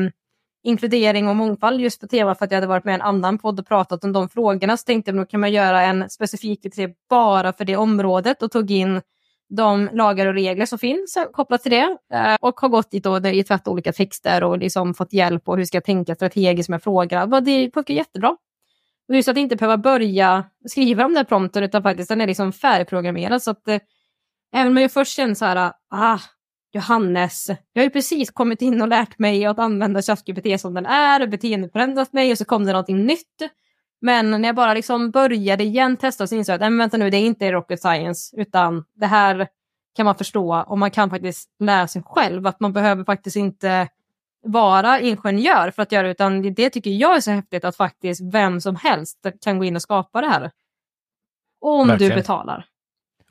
inkludering 0.64 1.28
och 1.28 1.36
mångfald 1.36 1.82
just 1.82 2.02
på 2.02 2.08
tema 2.08 2.36
för 2.36 2.46
att 2.46 2.52
jag 2.52 2.58
hade 2.58 2.68
varit 2.68 2.86
med 2.86 2.92
i 2.92 2.96
en 2.96 3.02
annan 3.02 3.38
podd 3.38 3.60
och 3.60 3.68
pratat 3.68 4.04
om 4.04 4.14
de 4.14 4.30
frågorna. 4.30 4.78
Så 4.78 4.86
tänkte 4.86 5.12
jag 5.12 5.20
då 5.20 5.26
kan 5.26 5.40
man 5.40 5.52
göra 5.52 5.82
en 5.82 6.10
specifik 6.10 6.66
IT 6.66 6.96
bara 7.10 7.54
för 7.54 7.66
det 7.66 7.76
området 7.76 8.44
och 8.44 8.52
tog 8.52 8.72
in 8.72 9.02
de 9.50 9.90
lagar 9.94 10.26
och 10.26 10.34
regler 10.34 10.66
som 10.66 10.80
finns 10.80 11.18
kopplat 11.34 11.62
till 11.62 11.72
det 11.72 11.98
eh, 12.14 12.36
och 12.42 12.60
har 12.60 12.70
gått 12.70 12.92
dit 12.92 13.06
och 13.06 13.26
i 13.26 13.44
tvätt 13.44 13.68
olika 13.68 13.94
texter 13.94 14.44
och 14.44 14.58
liksom 14.58 14.94
fått 14.94 15.14
hjälp 15.14 15.50
och 15.50 15.58
hur 15.58 15.66
ska 15.66 15.78
jag 15.78 15.86
tänka 15.86 16.16
strategiskt 16.16 16.70
med 16.70 16.84
frågorna. 16.84 17.42
Det 17.42 17.74
funkar 17.74 17.94
jättebra. 17.94 18.38
Och 19.08 19.16
just 19.16 19.30
att 19.30 19.38
inte 19.38 19.56
behöva 19.56 19.78
börja 19.78 20.44
skriva 20.70 21.04
de 21.04 21.14
där 21.14 21.24
prompten 21.24 21.64
utan 21.64 21.84
faktiskt 21.84 22.10
den 22.10 22.22
är 22.22 22.28
liksom 22.28 22.54
färdigprogrammerad 22.54 23.44
så 23.44 23.52
att 23.52 23.68
eh, 23.68 23.80
Även 24.54 24.68
om 24.72 24.82
jag 24.82 24.92
först 24.92 25.16
kände 25.16 25.36
så 25.36 25.46
här, 25.46 25.74
ah, 25.90 26.20
Johannes, 26.74 27.50
jag 27.74 27.82
har 27.82 27.84
ju 27.84 27.90
precis 27.90 28.32
kommit 28.32 28.62
in 28.62 28.82
och 28.82 28.88
lärt 28.88 29.20
mig 29.20 29.46
att 29.46 29.60
använda 29.60 30.02
ChatGPT 30.02 30.62
som 30.62 30.74
den 30.74 30.86
är 30.86 31.22
och 31.22 31.30
beteendet 31.30 31.72
förändrat 31.72 32.14
mig 32.14 32.32
och 32.32 32.38
så 32.38 32.46
kom 32.46 32.66
det 32.66 32.72
någonting 32.72 33.06
nytt. 33.06 33.42
Men 34.02 34.32
när 34.32 34.50
jag 34.50 34.56
bara 34.56 34.74
liksom 34.74 35.12
började 35.12 35.64
igen 35.64 35.98
testa 35.98 36.28
så 36.28 36.36
insåg 36.36 36.54
jag 36.54 36.64
att 36.64 36.80
vänta 36.80 36.98
nu, 36.98 37.10
det 37.10 37.18
är 37.18 37.26
inte 37.26 37.52
rocket 37.52 37.82
science 37.82 38.36
utan 38.38 38.86
det 38.94 39.06
här 39.06 39.48
kan 39.96 40.06
man 40.06 40.16
förstå 40.16 40.64
och 40.68 40.78
man 40.78 40.92
kan 40.92 41.10
faktiskt 41.10 41.50
lära 41.60 41.88
sig 41.88 42.04
själv 42.06 42.48
att 42.48 42.60
man 42.60 42.74
behöver 42.74 43.04
faktiskt 43.04 43.36
inte 43.36 43.88
vara 44.44 45.00
ingenjör 45.00 45.72
för 45.72 45.82
att 45.82 45.92
göra 45.92 46.04
det 46.04 46.12
utan 46.12 46.54
det 46.54 46.70
tycker 46.70 46.92
jag 46.92 47.16
är 47.16 47.22
så 47.22 47.32
häftigt 47.32 47.66
att 47.66 47.76
faktiskt 47.76 48.22
vem 48.34 48.62
som 48.62 48.76
helst 48.76 49.26
kan 49.42 49.58
gå 49.58 49.66
in 49.66 49.76
och 49.76 49.82
skapa 49.82 50.22
det 50.22 50.28
här. 50.28 50.52
Om 51.62 51.88
Verkligen. 51.88 52.10
du 52.10 52.16
betalar. 52.16 52.66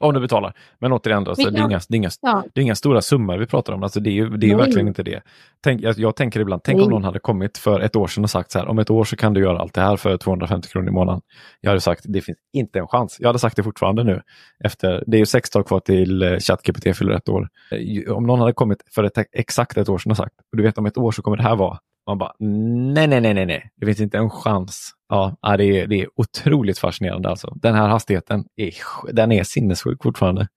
Om 0.03 0.15
du 0.15 0.21
betalar. 0.21 0.55
Men 0.79 0.93
återigen, 0.93 1.25
då, 1.25 1.31
alltså, 1.31 1.51
det, 1.51 1.59
är 1.59 1.65
inga, 1.65 1.81
det, 1.89 1.95
är 1.95 1.97
inga, 1.97 2.11
ja. 2.21 2.45
det 2.55 2.61
är 2.61 2.63
inga 2.63 2.75
stora 2.75 3.01
summor 3.01 3.39
vi 3.39 3.47
pratar 3.47 3.73
om. 3.73 3.83
Alltså, 3.83 4.01
det 4.01 4.11
är 4.11 4.13
ju 4.13 4.29
det 4.29 4.51
är 4.51 4.57
verkligen 4.57 4.89
inte 4.89 5.03
det. 5.03 5.23
Tänk, 5.65 5.83
jag, 5.83 5.99
jag 5.99 6.17
tänker 6.17 6.41
ibland, 6.41 6.63
tänk 6.65 6.77
Nej. 6.77 6.85
om 6.85 6.91
någon 6.91 7.05
hade 7.05 7.19
kommit 7.19 7.59
för 7.59 7.81
ett 7.81 7.97
år 7.97 8.07
sedan 8.07 8.25
och 8.25 8.31
sagt 8.31 8.51
så 8.51 8.59
här, 8.59 8.69
om 8.69 8.79
ett 8.79 8.91
år 8.91 9.05
så 9.05 9.17
kan 9.17 9.35
du 9.35 9.41
göra 9.41 9.59
allt 9.59 9.75
det 9.75 9.81
här 9.81 9.97
för 9.97 10.17
250 10.17 10.69
kronor 10.69 10.89
i 10.89 10.93
månaden. 10.93 11.21
Jag 11.61 11.71
hade 11.71 11.81
sagt, 11.81 12.05
det 12.05 12.21
finns 12.21 12.39
inte 12.53 12.79
en 12.79 12.87
chans. 12.87 13.17
Jag 13.21 13.29
hade 13.29 13.39
sagt 13.39 13.57
det 13.57 13.63
fortfarande 13.63 14.05
nu. 14.05 14.23
Efter, 14.65 15.05
det 15.07 15.17
är 15.17 15.19
ju 15.19 15.27
sex 15.27 15.51
dagar 15.51 15.65
kvar 15.65 15.81
till 15.81 16.23
eh, 16.23 16.39
ChatGPT 16.39 16.97
fyller 16.97 17.13
ett 17.13 17.29
år. 17.29 17.49
Eh, 17.71 18.13
om 18.13 18.27
någon 18.27 18.41
hade 18.41 18.53
kommit 18.53 18.79
för 18.95 19.05
ett, 19.05 19.19
exakt 19.33 19.77
ett 19.77 19.89
år 19.89 19.99
sedan 19.99 20.11
och 20.11 20.17
sagt, 20.17 20.35
och 20.53 20.57
du 20.57 20.63
vet 20.63 20.79
om 20.79 20.87
ett 20.87 20.99
år 20.99 21.13
så 21.13 21.23
kommer 21.23 21.37
det 21.37 21.43
här 21.43 21.57
vara 21.57 21.79
man 22.11 22.19
bara, 22.19 22.33
nej, 22.39 23.07
nej, 23.09 23.21
nej, 23.21 23.35
nej, 23.35 23.47
nej, 23.47 23.71
det 23.77 23.87
finns 23.87 24.01
inte 24.01 24.19
en 24.19 24.31
chans. 24.31 24.91
Ja, 25.09 25.37
det 25.57 25.65
är, 25.65 25.87
det 25.87 26.01
är 26.01 26.09
otroligt 26.17 26.79
fascinerande 26.79 27.29
alltså. 27.29 27.53
Den 27.57 27.75
här 27.75 27.89
hastigheten, 27.89 28.45
är, 28.57 28.75
den 29.13 29.33
är 29.33 29.45
sinnessjuk 29.45 30.03
fortfarande. 30.03 30.49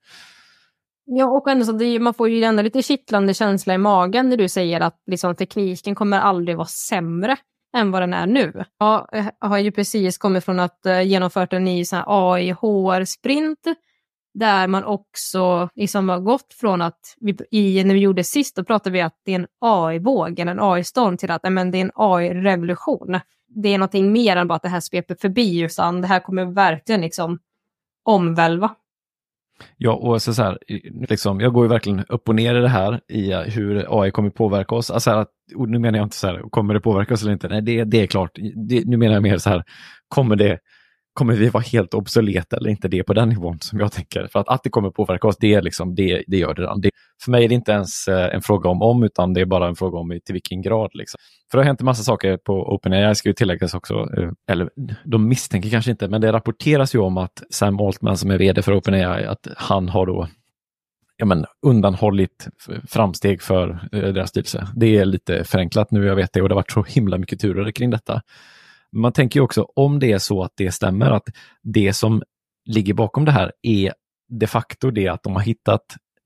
Ja, 1.05 1.25
och 1.25 1.50
ändå 1.50 1.65
så 1.65 1.71
det, 1.71 2.00
man 2.00 2.13
får 2.13 2.29
ju 2.29 2.44
ändå 2.44 2.63
lite 2.63 2.81
kittlande 2.81 3.33
känsla 3.33 3.73
i 3.73 3.77
magen 3.77 4.29
när 4.29 4.38
du 4.38 4.50
säger 4.50 4.81
att 4.81 5.01
liksom, 5.05 5.35
tekniken 5.35 5.95
kommer 5.95 6.19
aldrig 6.19 6.57
vara 6.57 6.67
sämre 6.67 7.38
än 7.77 7.91
vad 7.91 8.01
den 8.01 8.13
är 8.13 8.27
nu. 8.27 8.63
Jag 8.79 9.07
eh, 9.13 9.25
har 9.39 9.57
ju 9.57 9.71
precis 9.71 10.17
kommit 10.17 10.45
från 10.45 10.59
att 10.59 10.85
eh, 10.85 11.01
genomfört 11.01 11.53
en 11.53 11.63
ny 11.63 11.83
AI 12.05 12.51
HR-sprint 12.51 13.59
där 14.33 14.68
man 14.68 14.83
också 14.83 15.69
liksom 15.75 16.09
har 16.09 16.19
gått 16.19 16.53
från 16.53 16.81
att, 16.81 17.15
vi, 17.19 17.38
i, 17.51 17.83
när 17.83 17.94
vi 17.94 18.00
gjorde 18.00 18.24
sist, 18.24 18.56
då 18.56 18.63
pratade 18.63 18.94
vi 18.94 19.01
att 19.01 19.21
det 19.25 19.31
är 19.31 19.35
en 19.35 19.47
AI-våg, 19.62 20.39
en 20.39 20.59
AI-storm, 20.59 21.18
till 21.18 21.31
att 21.31 21.44
men, 21.44 21.71
det 21.71 21.77
är 21.77 21.81
en 21.81 21.91
AI-revolution. 21.95 23.19
Det 23.47 23.69
är 23.69 23.77
någonting 23.77 24.12
mer 24.12 24.35
än 24.35 24.47
bara 24.47 24.56
att 24.56 24.62
det 24.62 24.69
här 24.69 24.80
sveper 24.80 25.15
förbi, 25.22 25.60
utan 25.60 26.01
det 26.01 26.07
här 26.07 26.19
kommer 26.19 26.46
verkligen 26.46 27.01
liksom 27.01 27.39
omvälva. 28.03 28.75
Ja, 29.77 29.93
och 29.93 30.22
så, 30.22 30.34
så 30.34 30.43
här, 30.43 30.57
liksom, 31.10 31.39
jag 31.39 31.53
går 31.53 31.65
ju 31.65 31.69
verkligen 31.69 32.05
upp 32.10 32.29
och 32.29 32.36
ner 32.36 32.55
i 32.55 32.62
det 32.62 32.69
här, 32.69 33.01
i 33.07 33.31
eh, 33.31 33.39
hur 33.39 34.01
AI 34.01 34.12
kommer 34.12 34.29
påverka 34.29 34.75
oss. 34.75 34.91
Alltså 34.91 35.12
att, 35.12 35.29
nu 35.67 35.79
menar 35.79 36.00
jag 36.00 36.05
inte 36.05 36.15
så 36.15 36.27
här, 36.27 36.50
kommer 36.50 36.74
det 36.74 36.79
påverka 36.79 37.13
oss 37.13 37.22
eller 37.22 37.31
inte? 37.31 37.48
Nej, 37.48 37.62
det, 37.62 37.84
det 37.84 38.01
är 38.01 38.07
klart. 38.07 38.31
Det, 38.55 38.86
nu 38.86 38.98
menar 38.98 39.13
jag 39.13 39.24
mer 39.24 39.38
så 39.38 39.50
här, 39.50 39.63
kommer 40.07 40.36
det 40.36 40.60
kommer 41.13 41.34
vi 41.34 41.50
vara 41.50 41.63
helt 41.63 41.93
obsoleta 41.93 42.58
eller 42.58 42.70
inte? 42.70 42.88
Det 42.88 43.00
är 43.00 43.03
på 43.03 43.13
den 43.13 43.29
nivån 43.29 43.60
som 43.60 43.79
jag 43.79 43.91
tänker. 43.91 44.27
För 44.27 44.39
att, 44.39 44.48
att 44.48 44.63
det 44.63 44.70
kommer 44.70 44.89
påverka 44.89 45.27
oss, 45.27 45.38
det, 45.39 45.53
är 45.53 45.62
liksom, 45.62 45.96
det, 45.96 46.24
det 46.27 46.38
gör 46.38 46.53
det 46.53 46.62
redan. 46.62 46.82
Det, 46.82 46.89
för 47.24 47.32
mig 47.32 47.46
är 47.46 47.50
det 47.50 47.55
inte 47.55 47.72
ens 47.72 48.08
eh, 48.08 48.36
en 48.36 48.41
fråga 48.41 48.70
om 48.70 48.82
om, 48.82 49.03
utan 49.03 49.34
det 49.34 49.41
är 49.41 49.46
bara 49.46 49.67
en 49.67 49.75
fråga 49.75 49.98
om 49.98 50.20
till 50.25 50.34
vilken 50.34 50.62
grad. 50.62 50.91
Liksom. 50.93 51.17
För 51.51 51.58
det 51.58 51.63
har 51.63 51.65
hänt 51.65 51.79
en 51.79 51.86
massa 51.86 52.03
saker 52.03 52.38
på 52.38 52.53
OpenAI, 52.53 53.15
ska 53.15 53.29
ju 53.29 53.34
tilläggas 53.34 53.74
också. 53.74 53.93
Eh, 53.93 54.29
eller 54.51 54.70
de 55.05 55.27
misstänker 55.27 55.70
kanske 55.70 55.91
inte, 55.91 56.08
men 56.08 56.22
det 56.22 56.32
rapporteras 56.32 56.96
ju 56.96 57.00
om 57.00 57.17
att 57.17 57.43
Sam 57.50 57.79
Altman 57.79 58.17
som 58.17 58.32
är 58.32 58.38
vd 58.38 58.62
för 58.62 58.77
OpenAI, 58.77 59.25
att 59.25 59.48
han 59.58 59.89
har 59.89 60.05
då 60.05 60.27
ja, 61.17 61.25
men, 61.25 61.46
undanhållit 61.62 62.48
framsteg 62.88 63.41
för 63.41 63.70
eh, 63.91 64.13
deras 64.13 64.29
styrelse. 64.29 64.67
Det 64.75 64.98
är 64.98 65.05
lite 65.05 65.43
förenklat 65.43 65.91
nu, 65.91 66.05
jag 66.05 66.15
vet 66.15 66.34
det, 66.34 66.41
och 66.41 66.50
det 66.50 66.55
har 66.55 66.60
varit 66.62 66.72
så 66.72 66.84
himla 66.84 67.17
mycket 67.17 67.39
turer 67.39 67.72
kring 67.72 67.89
detta. 67.89 68.22
Man 68.93 69.13
tänker 69.13 69.39
också 69.41 69.67
om 69.75 70.00
det 70.00 70.12
är 70.12 70.19
så 70.19 70.43
att 70.43 70.53
det 70.55 70.71
stämmer, 70.71 71.12
att 71.12 71.29
det 71.63 71.93
som 71.93 72.23
ligger 72.65 72.93
bakom 72.93 73.25
det 73.25 73.31
här 73.31 73.51
är 73.62 73.93
de 74.29 74.47
facto 74.47 74.91
det 74.91 75.07
att 75.07 75.23
de 75.23 75.33
har 75.33 75.41
hittat 75.41 75.85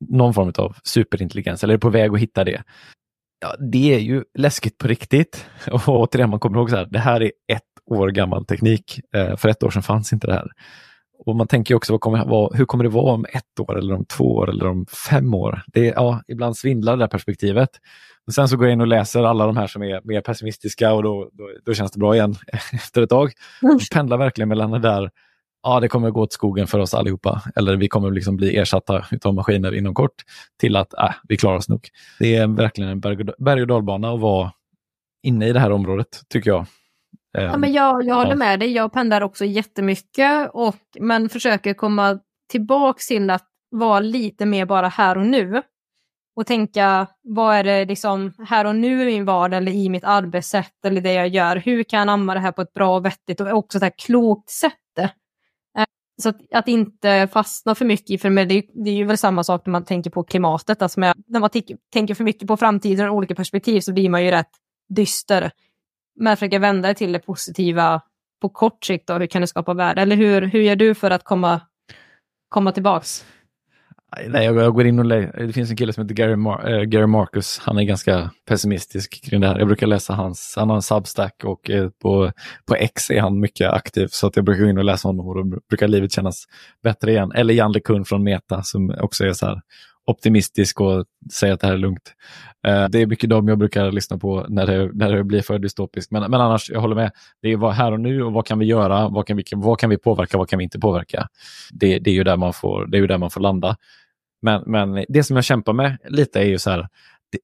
någon 0.10 0.34
form 0.34 0.54
av 0.58 0.76
superintelligens 0.84 1.64
eller 1.64 1.74
är 1.74 1.78
på 1.78 1.90
väg 1.90 2.14
att 2.14 2.20
hitta 2.20 2.44
det. 2.44 2.64
Ja, 3.40 3.56
det 3.72 3.96
är 3.96 4.00
ju 4.00 4.24
läskigt 4.38 4.78
på 4.78 4.88
riktigt. 4.88 5.46
Och 5.72 5.90
återigen, 5.90 6.30
man 6.30 6.40
kommer 6.40 6.58
ihåg 6.58 6.70
så 6.70 6.76
här, 6.76 6.86
det 6.86 7.00
här 7.00 7.22
är 7.22 7.32
ett 7.54 7.64
år 7.86 8.08
gammal 8.08 8.46
teknik. 8.46 9.00
Eh, 9.16 9.36
för 9.36 9.50
ett 9.50 9.64
år 9.64 9.70
sedan 9.70 9.84
fanns 9.84 10.14
inte 10.14 10.28
det 10.28 10.34
här. 10.34 10.48
Och 11.20 11.36
man 11.36 11.48
tänker 11.48 11.76
också, 11.76 11.94
vad 11.94 12.02
kommer, 12.02 12.26
vad, 12.26 12.56
hur 12.56 12.66
kommer 12.66 12.84
det 12.84 12.90
vara 12.90 13.14
om 13.14 13.26
ett 13.34 13.60
år 13.60 13.78
eller 13.78 13.94
om 13.94 14.06
två 14.06 14.36
år 14.36 14.50
eller 14.50 14.68
om 14.68 14.86
fem 15.10 15.34
år? 15.34 15.62
Det 15.68 15.86
ja, 15.86 16.22
ibland 16.28 16.58
svindlar 16.58 16.98
det 16.98 17.04
där 17.04 17.08
perspektivet. 17.08 17.70
Men 18.26 18.34
sen 18.34 18.50
så 18.50 18.58
går 18.58 18.68
jag 18.68 18.74
in 18.74 18.82
och 18.82 18.88
läser 18.88 19.24
alla 19.24 19.46
de 19.46 19.58
här 19.58 19.68
som 19.68 19.84
är 19.84 20.02
mer 20.04 20.22
pessimistiska 20.22 20.94
och 20.94 21.04
då, 21.04 21.30
då, 21.34 21.50
då 21.66 21.74
känns 21.74 21.92
det 21.92 22.00
bra 22.00 22.16
igen 22.16 22.36
efter 22.74 23.02
ett 23.02 23.10
tag. 23.10 23.32
Jag 23.62 23.82
pendlar 23.92 24.18
verkligen 24.18 24.50
mellan 24.50 24.72
det 24.72 24.80
där, 24.80 25.10
ja 25.64 25.80
det 25.80 25.88
kommer 25.88 26.12
gå 26.12 26.22
åt 26.22 26.34
skogen 26.34 26.68
för 26.68 26.80
oss 26.80 26.94
allihopa, 26.94 27.42
eller 27.56 27.76
vi 27.76 27.88
kommer 27.88 28.12
liksom 28.12 28.38
bli 28.38 28.58
ersatta 28.58 29.06
av 29.24 29.34
maskiner 29.34 29.76
inom 29.76 29.94
kort, 29.94 30.24
till 30.60 30.76
att 30.76 30.94
äh, 30.94 31.14
vi 31.28 31.38
klarar 31.38 31.58
oss 31.58 31.70
nog. 31.70 31.88
Det 32.20 32.36
är 32.36 32.48
verkligen 32.48 32.90
en 32.90 33.00
berg 33.38 33.62
och 33.62 33.68
dalbana 33.68 34.14
att 34.14 34.20
vara 34.20 34.52
inne 35.24 35.48
i 35.48 35.54
det 35.54 35.60
här 35.60 35.72
området, 35.72 36.22
tycker 36.30 36.50
jag. 36.50 36.66
Ja, 37.32 37.58
men 37.58 37.74
jag, 37.74 38.04
jag 38.04 38.16
håller 38.16 38.36
med 38.36 38.60
dig, 38.60 38.72
jag 38.72 38.94
pendlar 38.94 39.22
också 39.22 39.46
jättemycket, 39.46 40.50
och, 40.54 40.76
men 41.00 41.30
försöker 41.30 41.74
komma 41.74 42.20
tillbaka 42.52 43.00
till 43.08 43.30
att 43.30 43.48
vara 43.70 44.00
lite 44.00 44.46
mer 44.46 44.66
bara 44.66 44.88
här 44.88 45.18
och 45.18 45.26
nu. 45.26 45.62
Och 46.36 46.46
tänka, 46.46 47.08
vad 47.24 47.56
är 47.56 47.64
det 47.64 47.86
liksom 47.86 48.34
här 48.48 48.66
och 48.66 48.76
nu 48.76 49.02
i 49.02 49.06
min 49.06 49.26
vardag 49.26 49.58
eller 49.58 49.72
i 49.72 49.90
mitt 49.90 50.04
arbetssätt 50.04 50.86
eller 50.86 51.02
det 51.02 51.14
jag 51.14 51.28
gör? 51.28 51.56
Hur 51.56 51.84
kan 51.84 51.98
jag 51.98 52.02
anamma 52.02 52.34
det 52.34 52.40
här 52.40 52.52
på 52.52 52.62
ett 52.62 52.74
bra 52.74 52.96
och 52.96 53.06
vettigt 53.06 53.42
och 53.42 53.48
också 53.48 53.86
ett 53.86 53.98
klokt 53.98 54.50
sätt? 54.50 54.74
Eh, 55.78 55.86
så 56.22 56.30
att, 56.30 56.38
att, 56.54 56.68
inte 56.68 57.28
fastna 57.34 57.76
för 57.76 57.86
mycket 57.86 58.10
i, 58.10 58.18
för 58.18 58.30
mig, 58.30 58.46
det, 58.46 58.66
det 58.74 58.90
är 58.90 58.94
ju 58.94 59.04
väl 59.04 59.18
samma 59.18 59.44
sak 59.44 59.66
när 59.66 59.72
man 59.72 59.86
tänker 59.86 60.10
på 60.10 60.24
klimatet. 60.24 60.82
Alltså 60.82 61.00
med, 61.00 61.16
när 61.28 61.40
man 61.40 61.50
tänker 61.94 62.14
för 62.16 62.24
mycket 62.24 62.48
på 62.48 62.58
framtiden 62.58 63.10
och 63.10 63.16
olika 63.16 63.36
perspektiv 63.36 63.82
så 63.82 63.94
blir 63.94 64.10
man 64.10 64.26
ju 64.26 64.32
rätt 64.32 64.52
dyster. 64.90 65.52
Men 66.18 66.38
försöka 66.38 66.60
vända 66.60 66.88
det 66.88 66.94
till 66.94 67.12
det 67.12 67.20
positiva 67.20 68.02
på 68.42 68.50
kort 68.50 68.86
sikt. 68.86 69.10
och 69.10 69.20
hur 69.20 69.28
kan 69.28 69.42
det 69.42 69.48
skapa 69.48 69.74
värde? 69.74 70.02
Eller 70.02 70.16
hur, 70.16 70.42
hur 70.42 70.62
gör 70.62 70.76
du 70.76 70.96
för 70.96 71.12
att 71.12 71.24
komma, 71.24 71.62
komma 72.50 72.72
tillbaks? 72.72 73.26
Nej, 74.28 74.46
jag, 74.46 74.56
jag, 74.56 74.74
går 74.74 74.86
in 74.86 75.00
och 75.00 75.06
läser. 75.06 75.46
Det 75.48 75.54
finns 75.54 75.70
en 75.70 75.78
kille 75.78 75.94
som 75.94 76.04
heter 76.04 76.16
Gary, 76.16 76.36
Mar 76.36 76.74
äh, 76.74 76.82
Gary 76.82 77.06
Marcus. 77.06 77.60
Han 77.64 77.78
är 77.78 77.84
ganska 77.84 78.32
pessimistisk 78.48 79.24
kring 79.30 79.42
det 79.42 79.48
här. 79.48 79.60
Jag 79.60 79.68
brukar 79.68 79.88
läsa 79.88 80.14
hans, 80.14 80.54
han 80.58 80.70
har 80.70 80.76
en 80.76 80.82
substack 80.82 81.44
och 81.44 81.70
eh, 81.70 81.90
på, 82.02 82.32
på 82.66 82.76
X 82.76 83.12
är 83.12 83.22
han 83.22 83.40
mycket 83.40 83.72
aktiv. 83.72 84.08
Så 84.12 84.28
att 84.28 84.36
jag 84.36 84.46
brukar 84.46 84.64
gå 84.64 84.70
in 84.70 84.78
och 84.78 84.84
läsa 84.84 85.08
honom 85.08 85.28
och 85.28 85.36
då 85.36 85.60
brukar 85.70 85.88
livet 85.88 86.12
kännas 86.12 86.46
bättre 86.84 87.12
igen. 87.12 87.32
Eller 87.32 87.54
Jan 87.54 87.72
LeCun 87.72 88.06
från 88.06 88.24
Meta 88.24 88.64
som 88.64 88.96
också 89.00 89.26
är 89.26 89.34
så 89.34 89.46
här 89.46 89.62
optimistisk 90.08 90.82
och 90.82 91.06
säga 91.34 91.54
att 91.54 91.60
det 91.60 91.68
här 91.68 91.74
är 91.74 91.78
lugnt. 91.78 92.14
Eh, 92.68 92.86
det 92.90 93.02
är 93.02 93.06
mycket 93.06 93.30
de 93.30 93.48
jag 93.48 93.58
brukar 93.58 93.92
lyssna 93.92 94.18
på 94.18 94.46
när 94.50 94.68
det, 94.68 94.92
när 94.94 95.14
det 95.14 95.24
blir 95.24 95.42
för 95.42 95.60
dystopiskt. 95.60 96.12
Men, 96.12 96.32
men 96.32 96.42
annars, 96.42 96.70
jag 96.70 96.82
håller 96.82 96.96
med. 96.96 97.12
Det 97.42 97.52
är 97.52 97.72
här 97.72 97.92
och 97.92 98.00
nu 98.00 98.24
och 98.24 98.34
vad 98.34 98.46
kan 98.46 98.60
vi 98.60 98.66
göra? 98.66 99.10
Vad 99.10 99.28
kan 99.28 99.38
vi, 99.38 99.44
vad 99.52 99.80
kan 99.80 99.90
vi 99.90 99.98
påverka? 99.98 100.38
Vad 100.38 100.50
kan 100.50 100.58
vi 100.58 100.64
inte 100.64 100.80
påverka? 100.80 101.28
Det, 101.72 102.00
det 102.00 102.10
är 102.10 102.14
ju 102.14 102.24
där 102.24 102.38
man 102.38 102.54
får, 102.54 102.86
det 102.86 102.98
är 102.98 103.02
ju 103.02 103.08
där 103.08 103.18
man 103.18 103.30
får 103.30 103.42
landa. 103.42 103.76
Men, 104.42 104.64
men 104.66 105.06
det 105.10 105.24
som 105.24 105.36
jag 105.36 105.46
kämpar 105.46 105.74
med 105.74 105.98
lite 106.10 106.40
är 106.40 106.46
ju 106.46 106.60
så 106.60 106.70
här, 106.70 106.88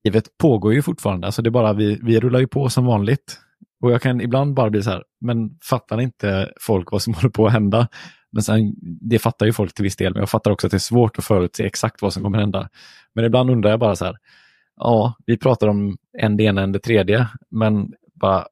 livet 0.03 0.38
pågår 0.38 0.74
ju 0.74 0.82
fortfarande. 0.82 1.27
Alltså 1.27 1.41
det 1.41 1.50
är 1.50 1.51
bara 1.51 1.74
vi, 1.74 2.00
vi 2.01 2.20
rullar 2.20 2.39
ju 2.39 2.48
på 2.48 2.70
som 2.70 2.86
vanligt. 2.86 3.39
Och 3.82 3.91
jag 3.91 4.01
kan 4.01 4.22
ibland 4.22 4.53
bara 4.53 4.70
bli 4.70 4.84
så 4.84 4.89
här, 4.89 5.03
men 5.22 5.58
fattar 5.70 6.01
inte 6.01 6.53
folk 6.62 6.91
vad 6.91 7.01
som 7.01 7.13
håller 7.13 7.29
på 7.29 7.46
att 7.46 7.53
hända? 7.53 7.88
Men 8.34 8.44
sen, 8.44 8.74
det 8.82 9.20
fattar 9.20 9.46
ju 9.46 9.54
folk 9.54 9.74
till 9.74 9.84
viss 9.84 9.96
del, 9.96 10.13
men 10.13 10.20
jag 10.20 10.30
fattar 10.30 10.52
också 10.52 10.68
att 10.68 10.72
det 10.72 10.78
är 10.78 10.80
svårt 10.80 11.20
att 11.20 11.25
förutse 11.25 11.66
exakt 11.66 12.02
vad 12.02 12.13
som 12.13 12.24
kommer 12.24 12.38
hända. 12.38 12.70
Men 13.13 13.25
ibland 13.25 13.50
undrar 13.50 13.70
jag 13.70 13.80
bara 13.80 13.96
så 13.96 14.06
här, 14.06 14.18
ja, 14.78 15.13
vi 15.25 15.38
pratar 15.38 15.68
om 15.68 15.98
en 16.18 16.38
det 16.38 16.44
ena, 16.44 16.62
en 16.62 16.72
det 16.72 16.80
tredje, 16.80 17.28
men 17.50 17.94
bara, 18.13 18.46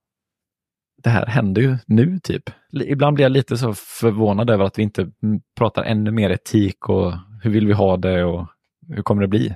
det 1.03 1.09
här 1.09 1.25
händer 1.25 1.61
ju 1.61 1.77
nu 1.85 2.19
typ. 2.19 2.43
Ibland 2.71 3.15
blir 3.15 3.25
jag 3.25 3.31
lite 3.31 3.57
så 3.57 3.73
förvånad 3.73 4.49
över 4.49 4.65
att 4.65 4.79
vi 4.79 4.83
inte 4.83 5.11
pratar 5.57 5.83
ännu 5.83 6.11
mer 6.11 6.29
etik 6.29 6.89
och 6.89 7.13
hur 7.43 7.51
vill 7.51 7.67
vi 7.67 7.73
ha 7.73 7.97
det 7.97 8.23
och 8.23 8.47
hur 8.87 9.03
kommer 9.03 9.21
det 9.21 9.27
bli? 9.27 9.55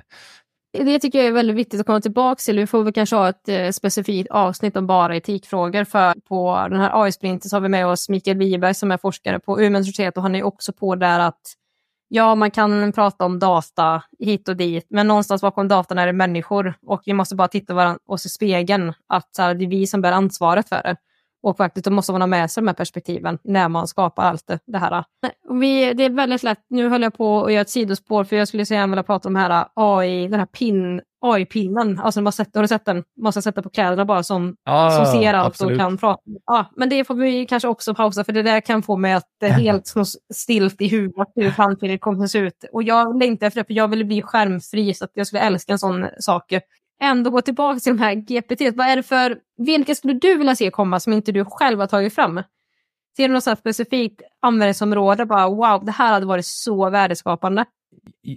Det 0.84 0.98
tycker 0.98 1.18
jag 1.18 1.28
är 1.28 1.32
väldigt 1.32 1.56
viktigt 1.56 1.80
att 1.80 1.86
komma 1.86 2.00
tillbaka 2.00 2.38
till. 2.38 2.58
Vi 2.58 2.66
får 2.66 2.82
väl 2.82 2.92
kanske 2.92 3.16
ha 3.16 3.28
ett 3.28 3.48
eh, 3.48 3.70
specifikt 3.70 4.30
avsnitt 4.30 4.76
om 4.76 4.86
bara 4.86 5.16
etikfrågor. 5.16 5.84
För 5.84 6.14
på 6.28 6.66
den 6.70 6.80
här 6.80 7.02
AI-sprinten 7.02 7.50
så 7.50 7.56
har 7.56 7.60
vi 7.60 7.68
med 7.68 7.86
oss 7.86 8.08
Mikael 8.08 8.38
Wiberg 8.38 8.74
som 8.74 8.90
är 8.90 8.96
forskare 8.96 9.38
på 9.38 9.60
Umeå 9.60 9.66
universitet 9.66 10.16
och 10.16 10.22
han 10.22 10.34
är 10.34 10.42
också 10.42 10.72
på 10.72 10.94
där 10.94 11.20
att 11.20 11.40
ja, 12.08 12.34
man 12.34 12.50
kan 12.50 12.92
prata 12.92 13.24
om 13.24 13.38
data 13.38 14.02
hit 14.18 14.48
och 14.48 14.56
dit, 14.56 14.86
men 14.88 15.08
någonstans 15.08 15.42
bakom 15.42 15.68
datan 15.68 15.98
är 15.98 16.06
det 16.06 16.12
människor 16.12 16.74
och 16.86 17.02
vi 17.06 17.12
måste 17.12 17.34
bara 17.34 17.48
titta 17.48 17.98
oss 18.06 18.26
i 18.26 18.28
spegeln 18.28 18.92
att 19.06 19.34
så 19.34 19.42
här, 19.42 19.54
det 19.54 19.64
är 19.64 19.68
vi 19.68 19.86
som 19.86 20.00
bär 20.00 20.12
ansvaret 20.12 20.68
för 20.68 20.82
det. 20.82 20.96
Och 21.46 21.56
faktiskt 21.56 21.84
då 21.84 21.90
måste 21.90 22.12
man 22.12 22.22
ha 22.22 22.26
med 22.26 22.50
sig 22.50 22.60
de 22.60 22.66
här 22.66 22.74
perspektiven 22.74 23.38
när 23.44 23.68
man 23.68 23.88
skapar 23.88 24.22
allt 24.22 24.46
det, 24.46 24.58
det 24.66 24.78
här. 24.78 25.04
Vi, 25.60 25.94
det 25.94 26.04
är 26.04 26.10
väldigt 26.10 26.42
lätt, 26.42 26.58
nu 26.68 26.88
höll 26.88 27.02
jag 27.02 27.14
på 27.14 27.44
att 27.44 27.52
göra 27.52 27.60
ett 27.60 27.70
sidospår 27.70 28.24
för 28.24 28.36
jag 28.36 28.48
skulle 28.48 28.66
säga 28.66 28.86
vilja 28.86 29.02
prata 29.02 29.28
om 29.28 29.34
den 29.34 29.42
här 29.42 29.66
AI, 29.74 30.28
den 30.28 30.38
här 30.38 30.46
pin, 30.46 31.00
AI-pinnen. 31.20 32.00
Alltså 32.00 32.20
man 32.20 32.32
sätter, 32.32 32.58
har 32.58 32.62
du 32.62 32.68
sett 32.68 32.84
den? 32.84 33.04
Man 33.22 33.32
ska 33.32 33.42
sätta 33.42 33.62
på 33.62 33.70
kläderna 33.70 34.04
bara 34.04 34.22
som, 34.22 34.56
ah, 34.64 34.90
som 34.90 35.06
ser 35.06 35.34
allt 35.34 35.46
absolut. 35.46 35.72
och 35.72 35.78
kan 35.78 35.98
prata. 35.98 36.22
Ja, 36.46 36.66
men 36.76 36.88
det 36.88 37.04
får 37.04 37.14
vi 37.14 37.46
kanske 37.46 37.68
också 37.68 37.94
pausa 37.94 38.24
för 38.24 38.32
det 38.32 38.42
där 38.42 38.60
kan 38.60 38.82
få 38.82 38.96
mig 38.96 39.12
att 39.12 39.42
eh, 39.42 39.50
helt 39.50 39.86
slå 39.86 40.04
stilt 40.34 40.80
i 40.80 40.88
huvudet 40.88 41.28
hur 41.34 41.50
framtiden 41.50 41.98
kommer 41.98 42.24
att 42.24 42.30
se 42.30 42.38
ut. 42.38 42.64
Och 42.72 42.82
jag 42.82 43.18
längtar 43.18 43.46
efter 43.46 43.60
det 43.60 43.66
för 43.66 43.74
jag 43.74 43.88
vill 43.88 44.04
bli 44.04 44.22
skärmfri 44.22 44.94
så 44.94 45.04
att 45.04 45.10
jag 45.14 45.26
skulle 45.26 45.42
älska 45.42 45.72
en 45.72 45.78
sån 45.78 46.06
sak 46.20 46.52
ändå 47.02 47.30
gå 47.30 47.40
tillbaka 47.40 47.80
till 47.80 47.96
de 47.96 48.02
här 48.02 48.14
GPT. 48.14 48.76
Vad 48.76 48.86
är 48.86 48.96
det 48.96 49.02
för, 49.02 49.38
vilka 49.56 49.94
skulle 49.94 50.14
du 50.14 50.36
vilja 50.36 50.56
se 50.56 50.70
komma 50.70 51.00
som 51.00 51.12
inte 51.12 51.32
du 51.32 51.44
själv 51.44 51.80
har 51.80 51.86
tagit 51.86 52.14
fram? 52.14 52.42
Ser 53.16 53.28
du 53.28 53.34
något 53.34 53.58
specifikt 53.58 54.22
användningsområde? 54.42 55.26
Bara, 55.26 55.48
wow, 55.48 55.84
det 55.84 55.92
här 55.92 56.12
hade 56.12 56.26
varit 56.26 56.46
så 56.46 56.90
värdeskapande. 56.90 57.64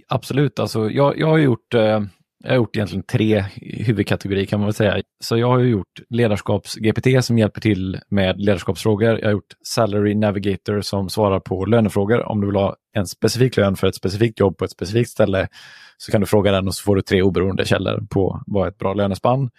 Absolut, 0.08 0.58
alltså, 0.58 0.90
jag, 0.90 1.18
jag 1.18 1.26
har 1.26 1.38
gjort 1.38 1.74
eh, 1.74 2.00
jag 2.42 2.50
har 2.50 2.56
gjort 2.56 2.76
egentligen 2.76 3.02
tre 3.02 3.44
huvudkategorier 3.60 4.46
kan 4.46 4.60
man 4.60 4.66
väl 4.66 4.74
säga. 4.74 5.02
Så 5.20 5.38
jag 5.38 5.48
har 5.48 5.58
gjort 5.58 6.00
ledarskaps-GPT 6.10 7.20
som 7.22 7.38
hjälper 7.38 7.60
till 7.60 8.00
med 8.08 8.40
ledarskapsfrågor. 8.40 9.18
Jag 9.18 9.26
har 9.26 9.32
gjort 9.32 9.54
Salary 9.62 10.14
Navigator 10.14 10.80
som 10.80 11.08
svarar 11.08 11.40
på 11.40 11.64
lönefrågor. 11.64 12.22
Om 12.22 12.40
du 12.40 12.46
vill 12.46 12.56
ha 12.56 12.76
en 12.92 13.06
specifik 13.06 13.56
lön 13.56 13.76
för 13.76 13.86
ett 13.86 13.94
specifikt 13.94 14.40
jobb 14.40 14.58
på 14.58 14.64
ett 14.64 14.70
specifikt 14.70 15.10
ställe 15.10 15.48
så 15.96 16.12
kan 16.12 16.20
du 16.20 16.26
fråga 16.26 16.52
den 16.52 16.66
och 16.66 16.74
så 16.74 16.82
får 16.82 16.96
du 16.96 17.02
tre 17.02 17.22
oberoende 17.22 17.64
källor 17.64 18.06
på 18.10 18.42
vad 18.46 18.68
ett 18.68 18.78
bra 18.78 18.94
lönespann. 18.94 19.50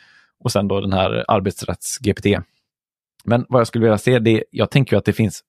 Och 0.44 0.52
sen 0.52 0.68
då 0.68 0.82
den 0.82 0.94
här 0.94 1.26
arbetsrätts-GPT. 1.28 2.44
Men 3.24 3.46
vad 3.50 3.60
jag 3.60 3.68
skulle 3.68 3.84
vilja 3.86 3.98
se, 3.98 4.20
det, 4.20 4.44
jag 4.52 4.72
tänker 4.72 4.98
att 4.98 5.06
det 5.06 5.14
finns 5.14 5.42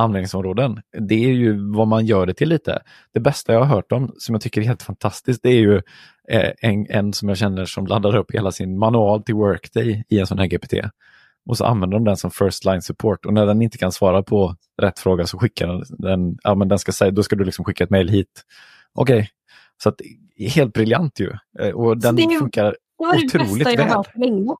användningsområden. 0.00 0.80
Det 0.98 1.24
är 1.24 1.32
ju 1.32 1.72
vad 1.72 1.88
man 1.88 2.06
gör 2.06 2.26
det 2.26 2.34
till 2.34 2.48
lite. 2.48 2.82
Det 3.12 3.20
bästa 3.20 3.52
jag 3.52 3.60
har 3.60 3.66
hört 3.66 3.92
om, 3.92 4.14
som 4.18 4.34
jag 4.34 4.42
tycker 4.42 4.60
är 4.60 4.64
helt 4.64 4.82
fantastiskt, 4.82 5.42
det 5.42 5.48
är 5.48 5.60
ju 5.60 5.76
eh, 6.28 6.50
en, 6.60 6.86
en 6.90 7.12
som 7.12 7.28
jag 7.28 7.38
känner 7.38 7.64
som 7.64 7.86
laddar 7.86 8.16
upp 8.16 8.34
hela 8.34 8.52
sin 8.52 8.78
manual 8.78 9.22
till 9.22 9.34
Workday 9.34 10.04
i 10.08 10.18
en 10.18 10.26
sån 10.26 10.38
här 10.38 10.46
GPT. 10.46 10.74
Och 11.48 11.56
så 11.56 11.64
använder 11.64 11.96
de 11.96 12.04
den 12.04 12.16
som 12.16 12.30
first 12.30 12.64
line 12.64 12.82
support 12.82 13.26
och 13.26 13.32
när 13.32 13.46
den 13.46 13.62
inte 13.62 13.78
kan 13.78 13.92
svara 13.92 14.22
på 14.22 14.56
rätt 14.82 14.98
fråga 14.98 15.26
så 15.26 15.38
skickar 15.38 15.66
den, 15.66 15.82
den 15.88 16.38
ja 16.42 16.54
men 16.54 16.68
den 16.68 16.78
ska 16.78 16.92
säga, 16.92 17.10
då 17.10 17.22
ska 17.22 17.36
du 17.36 17.44
liksom 17.44 17.64
skicka 17.64 17.84
ett 17.84 17.90
mail 17.90 18.08
hit. 18.08 18.42
Okej, 18.94 19.16
okay. 19.16 19.26
så 19.82 19.88
att, 19.88 20.00
helt 20.54 20.72
briljant 20.72 21.20
ju. 21.20 21.32
Eh, 21.58 21.70
och 21.70 21.98
den 21.98 22.16
ju, 22.16 22.38
funkar 22.38 22.76
otroligt 22.98 23.34
väl. 23.34 23.40
Det 23.40 23.48
var 23.48 23.58
det 23.58 23.64
bästa 23.64 23.82
jag 23.82 23.88
har 23.88 23.96
hört 23.96 24.16
länge. 24.16 24.54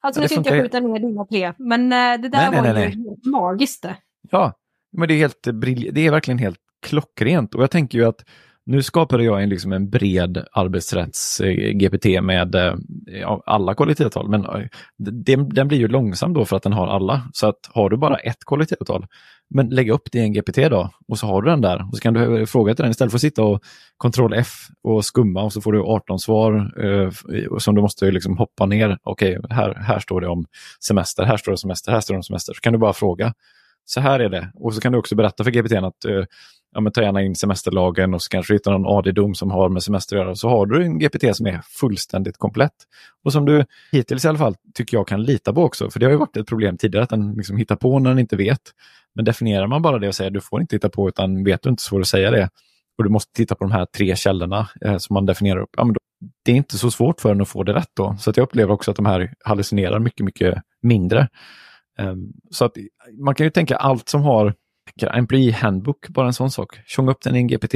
Alltså 0.00 0.20
nu 0.20 0.28
ska 0.28 0.36
inte 0.36 0.50
jag 0.54 0.62
skjuta 0.62 0.80
ner 0.80 0.98
dina 0.98 1.24
tre, 1.24 1.52
men 1.58 1.92
eh, 1.92 2.22
det 2.22 2.28
där 2.28 2.50
nej, 2.50 2.62
var 2.62 2.74
nej, 2.74 2.90
ju 2.90 3.30
magiskt. 3.30 3.86
Ja, 4.30 4.52
men 4.92 5.08
det 5.08 5.14
är, 5.14 5.18
helt 5.18 5.48
det 5.92 6.06
är 6.06 6.10
verkligen 6.10 6.38
helt 6.38 6.58
klockrent 6.86 7.54
och 7.54 7.62
jag 7.62 7.70
tänker 7.70 7.98
ju 7.98 8.04
att 8.04 8.24
nu 8.66 8.82
skapade 8.82 9.24
jag 9.24 9.42
en, 9.42 9.48
liksom 9.48 9.72
en 9.72 9.90
bred 9.90 10.44
arbetsrätts-GPT 10.52 12.16
eh, 12.16 12.22
med 12.22 12.54
eh, 12.54 12.74
alla 13.46 13.74
kollektivavtal, 13.74 14.28
men 14.28 14.44
eh, 14.44 14.66
den, 14.98 15.48
den 15.48 15.68
blir 15.68 15.78
ju 15.78 15.88
långsam 15.88 16.32
då 16.32 16.44
för 16.44 16.56
att 16.56 16.62
den 16.62 16.72
har 16.72 16.86
alla. 16.86 17.28
Så 17.32 17.46
att 17.46 17.58
har 17.68 17.90
du 17.90 17.96
bara 17.96 18.16
ett 18.16 18.44
kollektivavtal, 18.44 19.06
men 19.54 19.68
lägg 19.68 19.90
upp 19.90 20.08
det 20.12 20.18
i 20.18 20.22
en 20.22 20.32
GPT 20.32 20.56
då 20.56 20.90
och 21.08 21.18
så 21.18 21.26
har 21.26 21.42
du 21.42 21.50
den 21.50 21.60
där 21.60 21.88
och 21.88 21.96
så 21.96 22.00
kan 22.00 22.14
du 22.14 22.46
fråga 22.46 22.74
till 22.74 22.82
den 22.82 22.90
istället 22.90 23.12
för 23.12 23.18
att 23.18 23.22
sitta 23.22 23.44
och 23.44 23.60
kontroll 23.96 24.34
F 24.34 24.48
och 24.82 25.04
skumma 25.04 25.42
och 25.42 25.52
så 25.52 25.60
får 25.60 25.72
du 25.72 25.82
18 25.82 26.18
svar 26.18 26.72
eh, 26.84 27.10
som 27.58 27.74
du 27.74 27.80
måste 27.80 28.10
liksom 28.10 28.36
hoppa 28.36 28.66
ner. 28.66 28.98
Okej, 29.02 29.38
okay, 29.38 29.56
här, 29.56 29.74
här 29.74 29.98
står 29.98 30.20
det 30.20 30.28
om 30.28 30.46
semester, 30.86 31.24
här 31.24 31.36
står 31.36 31.52
det 31.52 31.54
om 31.54 31.58
semester, 31.58 31.92
här 31.92 32.00
står 32.00 32.14
det 32.14 32.18
om 32.18 32.22
semester. 32.22 32.54
Så 32.54 32.60
kan 32.60 32.72
du 32.72 32.78
bara 32.78 32.92
fråga 32.92 33.34
så 33.86 34.00
här 34.00 34.20
är 34.20 34.28
det. 34.28 34.50
Och 34.54 34.74
så 34.74 34.80
kan 34.80 34.92
du 34.92 34.98
också 34.98 35.14
berätta 35.14 35.44
för 35.44 35.50
GPT 35.50 35.72
att 35.72 36.04
uh, 36.08 36.24
ja, 36.74 36.80
men 36.80 36.92
ta 36.92 37.02
gärna 37.02 37.22
in 37.22 37.34
semesterlagen 37.34 38.14
och 38.14 38.22
så 38.22 38.28
kanske 38.28 38.52
du 38.52 38.56
hittar 38.56 38.72
någon 38.78 38.98
AD-dom 38.98 39.34
som 39.34 39.50
har 39.50 39.68
med 39.68 39.82
semester 39.82 40.16
att 40.16 40.22
göra. 40.22 40.34
Så 40.34 40.48
har 40.48 40.66
du 40.66 40.84
en 40.84 40.98
GPT 40.98 41.36
som 41.36 41.46
är 41.46 41.60
fullständigt 41.64 42.38
komplett. 42.38 42.72
Och 43.24 43.32
som 43.32 43.44
du 43.44 43.64
hittills 43.92 44.24
i 44.24 44.28
alla 44.28 44.38
fall 44.38 44.54
tycker 44.74 44.96
jag 44.96 45.08
kan 45.08 45.22
lita 45.22 45.52
på 45.52 45.62
också. 45.62 45.90
För 45.90 46.00
det 46.00 46.06
har 46.06 46.10
ju 46.10 46.18
varit 46.18 46.36
ett 46.36 46.46
problem 46.46 46.76
tidigare 46.76 47.04
att 47.04 47.10
den 47.10 47.34
liksom 47.34 47.56
hittar 47.56 47.76
på 47.76 47.98
när 47.98 48.10
den 48.10 48.18
inte 48.18 48.36
vet. 48.36 48.60
Men 49.14 49.24
definierar 49.24 49.66
man 49.66 49.82
bara 49.82 49.98
det 49.98 50.08
och 50.08 50.14
säger 50.14 50.30
du 50.30 50.40
får 50.40 50.60
inte 50.60 50.76
hitta 50.76 50.88
på 50.88 51.08
utan 51.08 51.44
vet 51.44 51.62
du 51.62 51.70
inte 51.70 51.82
så 51.82 51.88
får 51.88 51.98
du 51.98 52.04
säga 52.04 52.30
det. 52.30 52.48
Och 52.98 53.04
du 53.04 53.10
måste 53.10 53.32
titta 53.32 53.54
på 53.54 53.64
de 53.64 53.72
här 53.72 53.86
tre 53.96 54.16
källorna 54.16 54.68
eh, 54.80 54.96
som 54.96 55.14
man 55.14 55.26
definierar 55.26 55.60
upp. 55.60 55.70
Ja, 55.76 55.84
men 55.84 55.92
då, 55.94 56.00
det 56.44 56.52
är 56.52 56.56
inte 56.56 56.78
så 56.78 56.90
svårt 56.90 57.20
för 57.20 57.28
den 57.28 57.40
att 57.40 57.48
få 57.48 57.62
det 57.62 57.74
rätt 57.74 57.90
då. 57.94 58.16
Så 58.20 58.30
att 58.30 58.36
jag 58.36 58.44
upplever 58.44 58.72
också 58.72 58.90
att 58.90 58.96
de 58.96 59.06
här 59.06 59.32
hallucinerar 59.44 59.98
mycket, 59.98 60.24
mycket 60.24 60.62
mindre. 60.82 61.28
Um, 61.98 62.32
så 62.50 62.64
att 62.64 62.76
man 63.18 63.34
kan 63.34 63.46
ju 63.46 63.50
tänka 63.50 63.76
allt 63.76 64.08
som 64.08 64.22
har 64.22 64.54
Employee 65.02 65.52
Handbook, 65.52 66.08
bara 66.08 66.26
en 66.26 66.32
sån 66.32 66.50
sak. 66.50 66.80
Tjonga 66.86 67.10
upp 67.10 67.22
den 67.22 67.36
i 67.36 67.38
en 67.38 67.46
GPT. 67.46 67.74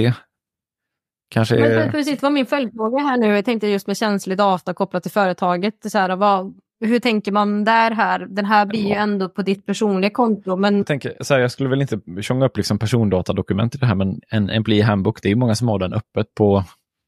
Kanske... 1.30 1.56
Men 1.56 1.90
precis, 1.90 2.22
var 2.22 2.30
min 2.30 2.46
följdfråga 2.46 2.98
här 2.98 3.16
nu. 3.16 3.26
Jag 3.26 3.44
tänkte 3.44 3.66
just 3.66 3.86
med 3.86 3.96
känslig 3.96 4.38
data 4.38 4.74
kopplat 4.74 5.02
till 5.02 5.12
företaget. 5.12 5.74
Så 5.82 5.98
här, 5.98 6.16
vad, 6.16 6.54
hur 6.80 6.98
tänker 6.98 7.32
man 7.32 7.64
där 7.64 7.90
här? 7.90 8.26
Den 8.30 8.44
här 8.44 8.66
blir 8.66 8.86
ju 8.86 8.94
ändå 8.94 9.28
på 9.28 9.42
ditt 9.42 9.66
personliga 9.66 10.10
konto. 10.10 10.56
Men... 10.56 10.76
Jag, 10.76 10.86
tänker, 10.86 11.16
så 11.20 11.34
här, 11.34 11.40
jag 11.40 11.50
skulle 11.50 11.68
väl 11.68 11.80
inte 11.82 12.00
tjonga 12.20 12.46
upp 12.46 12.56
liksom 12.56 12.78
persondatadokument 12.78 13.74
i 13.74 13.78
det 13.78 13.86
här, 13.86 13.94
men 13.94 14.20
en 14.28 14.50
Employee 14.50 14.82
Handbook, 14.82 15.22
det 15.22 15.28
är 15.28 15.30
ju 15.30 15.36
många 15.36 15.54
som 15.54 15.68
har 15.68 15.78
den 15.78 15.92
öppet 15.92 16.34
på, 16.34 16.64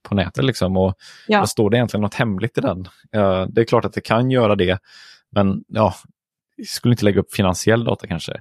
på 0.09 0.15
nätet. 0.15 0.45
Liksom, 0.45 0.77
och 0.77 0.95
ja. 1.29 1.39
Vad 1.39 1.49
står 1.49 1.71
det 1.71 1.77
egentligen 1.77 2.03
något 2.03 2.15
hemligt 2.15 2.59
i 2.59 2.61
den? 2.61 2.79
Uh, 3.17 3.47
det 3.49 3.61
är 3.61 3.65
klart 3.65 3.85
att 3.85 3.93
det 3.93 4.01
kan 4.01 4.31
göra 4.31 4.57
det. 4.57 4.79
Men 5.31 5.65
ja, 5.69 5.95
skulle 6.67 6.93
inte 6.93 7.05
lägga 7.05 7.21
upp 7.21 7.35
finansiell 7.35 7.85
data 7.85 8.07
kanske. 8.07 8.41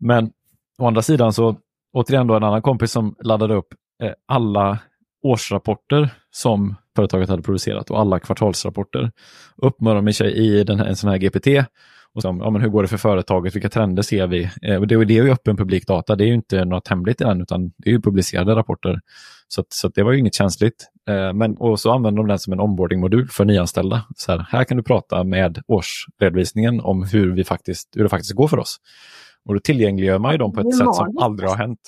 Men 0.00 0.30
å 0.78 0.86
andra 0.86 1.02
sidan 1.02 1.32
så, 1.32 1.56
återigen 1.92 2.26
då 2.26 2.34
en 2.34 2.44
annan 2.44 2.62
kompis 2.62 2.92
som 2.92 3.14
laddade 3.22 3.54
upp 3.54 3.68
eh, 4.02 4.12
alla 4.28 4.78
årsrapporter 5.22 6.10
som 6.30 6.74
företaget 6.96 7.28
hade 7.28 7.42
producerat 7.42 7.90
och 7.90 8.00
alla 8.00 8.20
kvartalsrapporter. 8.20 9.12
Uppmärksammar 9.56 10.12
sig 10.12 10.32
i 10.32 10.64
den 10.64 10.78
här, 10.78 10.86
en 10.86 10.96
sån 10.96 11.10
här 11.10 11.18
GPT. 11.18 11.46
Och 12.14 12.22
så, 12.22 12.38
ja, 12.40 12.50
men 12.50 12.62
hur 12.62 12.68
går 12.68 12.82
det 12.82 12.88
för 12.88 12.96
företaget? 12.96 13.54
Vilka 13.54 13.68
trender 13.68 14.02
ser 14.02 14.26
vi? 14.26 14.44
Eh, 14.62 14.80
det, 14.80 15.04
det 15.04 15.18
är 15.18 15.24
ju 15.24 15.30
öppen 15.30 15.56
publik 15.56 15.86
data. 15.86 16.16
Det 16.16 16.24
är 16.24 16.28
ju 16.28 16.34
inte 16.34 16.64
något 16.64 16.88
hemligt 16.88 17.20
än, 17.20 17.40
utan 17.40 17.72
det 17.78 17.90
är 17.90 17.92
ju 17.92 18.00
publicerade 18.00 18.54
rapporter. 18.54 19.00
Så, 19.52 19.64
så 19.68 19.88
det 19.88 20.02
var 20.02 20.12
ju 20.12 20.18
inget 20.18 20.34
känsligt. 20.34 20.88
Eh, 21.08 21.32
men, 21.32 21.56
och 21.56 21.80
så 21.80 21.90
använder 21.90 22.22
de 22.22 22.28
den 22.28 22.38
som 22.38 22.52
en 22.52 22.60
onboarding-modul 22.60 23.28
för 23.28 23.44
nyanställda. 23.44 24.06
Så 24.16 24.32
här, 24.32 24.46
här 24.50 24.64
kan 24.64 24.76
du 24.76 24.82
prata 24.82 25.24
med 25.24 25.62
årsredovisningen 25.66 26.80
om 26.80 27.02
hur, 27.02 27.32
vi 27.32 27.44
faktiskt, 27.44 27.88
hur 27.96 28.02
det 28.02 28.08
faktiskt 28.08 28.34
går 28.34 28.48
för 28.48 28.58
oss. 28.58 28.76
Och 29.44 29.54
då 29.54 29.60
tillgängliggör 29.60 30.18
man 30.18 30.32
ju 30.32 30.38
dem 30.38 30.52
på 30.52 30.60
ett 30.60 30.76
sätt 30.76 30.94
som 30.94 31.18
aldrig 31.20 31.48
har 31.48 31.56
hänt. 31.56 31.80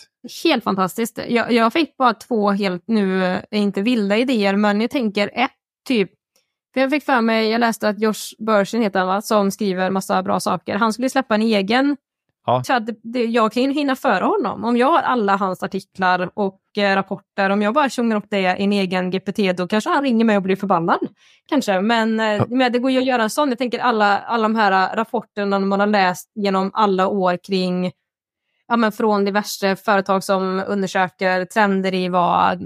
Helt 0.44 0.64
fantastiskt. 0.64 1.20
Jag, 1.28 1.52
jag 1.52 1.72
fick 1.72 1.96
bara 1.96 2.14
två 2.14 2.50
helt, 2.50 2.82
nu 2.86 3.38
inte 3.50 3.82
vilda 3.82 4.16
idéer, 4.16 4.56
men 4.56 4.80
jag 4.80 4.90
tänker 4.90 5.30
ett 5.34 5.50
typ 5.88 6.10
för 6.74 6.80
jag 6.80 6.90
fick 6.90 7.04
för 7.04 7.20
mig, 7.20 7.50
jag 7.50 7.58
läste 7.58 7.88
att 7.88 8.00
Josh 8.00 8.34
Bursin 8.38 8.82
heter 8.82 8.98
han 8.98 9.08
va, 9.08 9.22
som 9.22 9.50
skriver 9.50 9.90
massa 9.90 10.22
bra 10.22 10.40
saker. 10.40 10.74
Han 10.74 10.92
skulle 10.92 11.10
släppa 11.10 11.34
en 11.34 11.42
egen 11.42 11.96
Ja. 12.46 12.62
Så 12.64 12.72
att 12.72 12.88
det, 13.02 13.24
jag 13.24 13.52
kan 13.52 13.62
ju 13.62 13.72
hinna 13.72 13.96
före 13.96 14.24
honom. 14.24 14.64
Om 14.64 14.76
jag 14.76 14.86
har 14.86 15.02
alla 15.02 15.36
hans 15.36 15.62
artiklar 15.62 16.30
och 16.34 16.60
eh, 16.76 16.94
rapporter, 16.94 17.50
om 17.50 17.62
jag 17.62 17.74
bara 17.74 17.88
tjongar 17.88 18.16
upp 18.16 18.26
det 18.30 18.40
i 18.40 18.46
en 18.46 18.72
egen 18.72 19.10
GPT, 19.10 19.38
då 19.56 19.68
kanske 19.68 19.90
han 19.90 20.02
ringer 20.02 20.24
mig 20.24 20.36
och 20.36 20.42
blir 20.42 20.56
förbannad. 20.56 20.98
Kanske, 21.48 21.80
men, 21.80 22.20
eh, 22.20 22.26
ja. 22.26 22.46
men 22.48 22.72
det 22.72 22.78
går 22.78 22.90
ju 22.90 22.98
att 22.98 23.04
göra 23.04 23.22
en 23.22 23.30
sån. 23.30 23.48
Jag 23.48 23.58
tänker 23.58 23.78
alla, 23.78 24.18
alla 24.18 24.42
de 24.42 24.56
här 24.56 24.96
rapporterna 24.96 25.58
man 25.58 25.80
har 25.80 25.86
läst 25.86 26.32
genom 26.34 26.70
alla 26.74 27.08
år 27.08 27.38
kring, 27.44 27.92
ja 28.68 28.76
men 28.76 28.92
från 28.92 29.24
diverse 29.24 29.76
företag 29.76 30.24
som 30.24 30.64
undersöker 30.66 31.44
trender 31.44 31.94
i 31.94 32.08
vad 32.08 32.62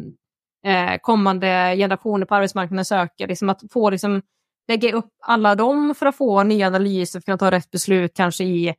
eh, 0.66 0.98
kommande 1.00 1.74
generationer 1.76 2.26
på 2.26 2.34
arbetsmarknaden 2.34 2.84
söker. 2.84 3.28
Liksom 3.28 3.48
att 3.48 3.60
få 3.72 3.90
liksom, 3.90 4.22
lägga 4.68 4.92
upp 4.92 5.10
alla 5.26 5.54
dem 5.54 5.94
för 5.94 6.06
att 6.06 6.16
få 6.16 6.42
nya 6.42 6.66
analyser 6.66 7.12
för 7.12 7.18
att 7.18 7.24
kunna 7.24 7.38
ta 7.38 7.50
rätt 7.50 7.70
beslut 7.70 8.16
kanske 8.16 8.44
i 8.44 8.74